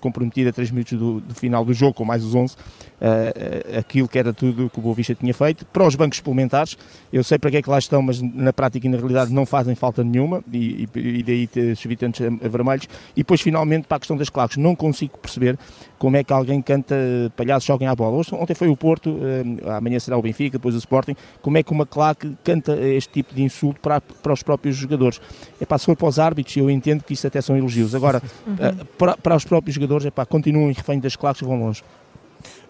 comprometido 0.00 0.50
a 0.50 0.52
3 0.52 0.70
minutos 0.70 0.98
do, 0.98 1.20
do, 1.20 1.34
final 1.34 1.64
do 1.64 1.72
jogo, 1.72 1.94
com 1.94 2.04
mais 2.04 2.24
os 2.24 2.34
11, 2.34 2.54
uh, 2.54 3.78
aquilo 3.78 4.08
que 4.08 4.18
era 4.18 4.32
tudo 4.32 4.68
que 4.68 4.78
o 4.78 4.82
Boa 4.82 4.94
Vista 4.94 5.14
tinha 5.14 5.32
feito. 5.32 5.64
Para 5.66 5.86
os 5.86 5.94
bancos 5.94 6.18
suplementares, 6.18 6.76
eu 7.12 7.22
sei 7.22 7.38
para 7.38 7.50
que 7.50 7.56
é 7.58 7.62
que 7.62 7.70
lá 7.70 7.78
estão, 7.78 8.02
mas 8.02 8.20
na 8.20 8.52
prática 8.52 8.86
e 8.86 8.90
na 8.90 8.96
realidade 8.96 9.32
não 9.32 9.46
fazem 9.46 9.74
falta 9.74 10.02
nenhuma, 10.02 10.42
e, 10.52 10.88
e, 10.94 11.08
e 11.18 11.22
daí 11.22 11.46
ter 11.46 11.76
subitantes 11.76 12.20
vermelhos. 12.42 12.88
E 13.14 13.20
depois, 13.20 13.40
finalmente, 13.40 13.86
para 13.86 13.96
a 13.96 14.00
questão 14.00 14.16
das 14.16 14.28
claques, 14.28 14.56
não 14.56 14.74
consigo 14.74 15.18
perceber 15.18 15.58
como 15.98 16.16
é 16.16 16.24
que 16.24 16.32
alguém 16.32 16.62
canta 16.62 16.96
palhaços 17.36 17.66
joguem 17.66 17.86
à 17.86 17.94
bola. 17.94 18.22
Ontem 18.32 18.54
foi 18.54 18.68
o 18.68 18.76
Porto, 18.76 19.10
uh, 19.10 19.70
amanhã 19.70 19.98
será 19.98 20.16
o 20.16 20.22
Benfica, 20.22 20.58
depois 20.58 20.74
o 20.74 20.78
Sporting, 20.78 21.14
como 21.42 21.58
é 21.58 21.62
que 21.62 21.70
uma 21.70 21.86
claque 21.86 22.34
canta 22.42 22.76
este 22.80 23.12
tipo 23.12 23.34
de 23.34 23.42
insulto 23.42 23.80
para, 23.80 24.00
para 24.00 24.32
os 24.32 24.42
próprios 24.42 24.76
jogadores? 24.76 25.20
É 25.60 25.66
pá, 25.66 25.76
se 25.76 25.86
for 25.86 25.96
para 25.96 26.08
os 26.08 26.18
árbitros, 26.18 26.56
eu 26.56 26.70
entendo 26.70 27.02
que 27.02 27.12
isso 27.12 27.26
até 27.26 27.40
são 27.40 27.56
elogios. 27.56 27.94
Agora, 27.94 28.22
uhum. 28.46 28.54
uh, 28.54 28.84
para, 28.96 29.16
para 29.16 29.36
os 29.36 29.44
próprios 29.44 29.74
jogadores, 29.74 30.06
é 30.06 30.10
pá, 30.10 30.24
continuem 30.24 30.72
refém 30.72 30.98
das 30.98 31.16
claques 31.16 31.42
e 31.42 31.44
vão 31.44 31.58
longe. 31.58 31.82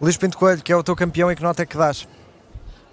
Luís 0.00 0.16
Pinto 0.16 0.37
Coelho, 0.37 0.62
que 0.62 0.73
é 0.73 0.76
o 0.76 0.82
teu 0.82 0.97
campeão 0.97 1.30
e 1.30 1.37
que 1.37 1.42
nota 1.42 1.62
é 1.62 1.66
que 1.66 1.76
dás? 1.76 2.06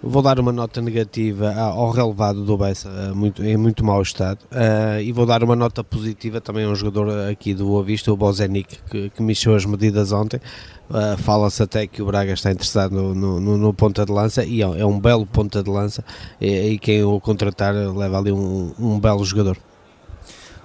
Vou 0.00 0.22
dar 0.22 0.38
uma 0.38 0.52
nota 0.52 0.80
negativa 0.80 1.52
ao 1.54 1.90
relevado 1.90 2.44
do 2.44 2.56
Bessa, 2.56 2.88
eh, 2.88 3.12
muito, 3.12 3.44
em 3.44 3.56
muito 3.56 3.84
mau 3.84 4.00
estado, 4.00 4.38
uh, 4.44 5.00
e 5.02 5.10
vou 5.10 5.26
dar 5.26 5.42
uma 5.42 5.56
nota 5.56 5.82
positiva 5.82 6.40
também 6.40 6.64
a 6.64 6.68
um 6.68 6.74
jogador 6.76 7.28
aqui 7.28 7.52
do 7.52 7.64
Boa 7.64 7.82
Vista, 7.82 8.12
o 8.12 8.16
Bozenic, 8.16 8.78
que, 8.88 9.10
que 9.10 9.20
mexeu 9.20 9.56
as 9.56 9.64
medidas 9.64 10.12
ontem. 10.12 10.40
Uh, 10.88 11.18
Fala-se 11.18 11.64
até 11.64 11.84
que 11.88 12.00
o 12.00 12.06
Braga 12.06 12.32
está 12.32 12.52
interessado 12.52 12.92
no, 12.92 13.12
no, 13.12 13.40
no, 13.40 13.58
no 13.58 13.74
ponta 13.74 14.06
de 14.06 14.12
lança, 14.12 14.44
e 14.44 14.62
é, 14.62 14.66
é, 14.66 14.86
um 14.86 15.00
belo 15.00 15.26
ponta 15.26 15.64
de 15.64 15.68
lança, 15.68 16.04
e, 16.40 16.46
e 16.46 16.78
quem 16.78 17.02
o 17.02 17.18
contratar 17.18 17.74
leva 17.74 18.18
ali 18.18 18.30
um, 18.30 18.72
um 18.78 19.00
belo 19.00 19.24
jogador. 19.24 19.58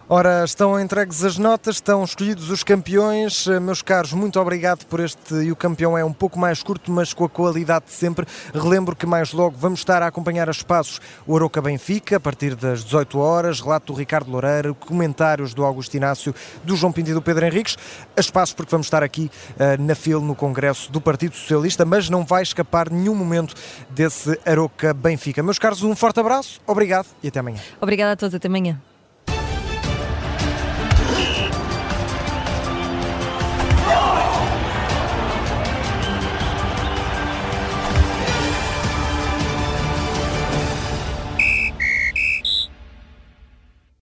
Ora, 0.10 0.44
estão 0.44 0.78
entregues 0.78 1.24
as 1.24 1.38
notas, 1.38 1.76
estão 1.76 2.04
escolhidos 2.04 2.50
os 2.50 2.62
campeões. 2.62 3.48
Eh, 3.48 3.58
meus 3.58 3.82
caros, 3.82 4.12
muito 4.12 4.38
obrigado 4.38 4.86
por 4.86 5.00
este. 5.00 5.34
E 5.36 5.52
o 5.52 5.56
campeão 5.56 5.98
é 5.98 6.04
um 6.04 6.12
pouco 6.12 6.38
mais 6.38 6.62
curto, 6.62 6.92
mas 6.92 7.14
com 7.14 7.24
a 7.24 7.30
qualidade 7.30 7.86
de 7.86 7.94
sempre. 7.94 8.26
Relembro 8.54 8.98
que 8.98 9.06
mais 9.06 9.32
logo 9.32 9.56
vamos 9.58 9.80
estar 9.80 10.04
a 10.04 10.08
acompanhar 10.08 10.50
a 10.50 10.52
espaços 10.52 11.00
o 11.26 11.38
Aroca 11.38 11.62
Benfica, 11.62 12.18
a 12.18 12.20
partir 12.20 12.54
das 12.54 12.84
18 12.84 13.18
horas. 13.18 13.62
Relato 13.62 13.94
do 13.94 13.98
Ricardo 13.98 14.30
Loureiro, 14.30 14.76
comentários 14.76 15.54
do 15.54 15.64
Augusto 15.64 15.96
Inácio, 15.96 16.36
do 16.66 16.76
João 16.76 16.92
Pinto 16.92 17.10
e 17.10 17.14
do 17.14 17.22
Pedro 17.22 17.46
Henriques. 17.46 17.78
A 18.16 18.20
espaços 18.20 18.54
porque 18.54 18.72
vamos 18.72 18.88
estar 18.88 19.04
aqui 19.04 19.32
uh, 19.56 19.82
na 19.82 19.96
FIL, 19.96 20.20
no 20.20 20.36
Congresso 20.36 20.92
do 20.92 21.00
Partido 21.00 21.34
Socialista, 21.34 21.86
mas 21.86 22.10
não 22.10 22.26
vai 22.26 22.44
escapar 22.44 22.90
nenhum 22.90 23.16
momento 23.16 23.56
desse 23.90 24.38
Aroca 24.46 24.94
Benfica. 24.94 25.42
Meus 25.42 25.58
caros, 25.58 25.82
um 25.82 25.96
forte 25.96 26.20
abraço, 26.20 26.60
obrigado 26.68 27.08
e 27.24 27.30
até 27.30 27.40
amanhã. 27.40 27.62
Obrigada 27.80 28.12
a 28.12 28.16
todos, 28.18 28.36
até 28.36 28.50
amanhã. 28.50 28.82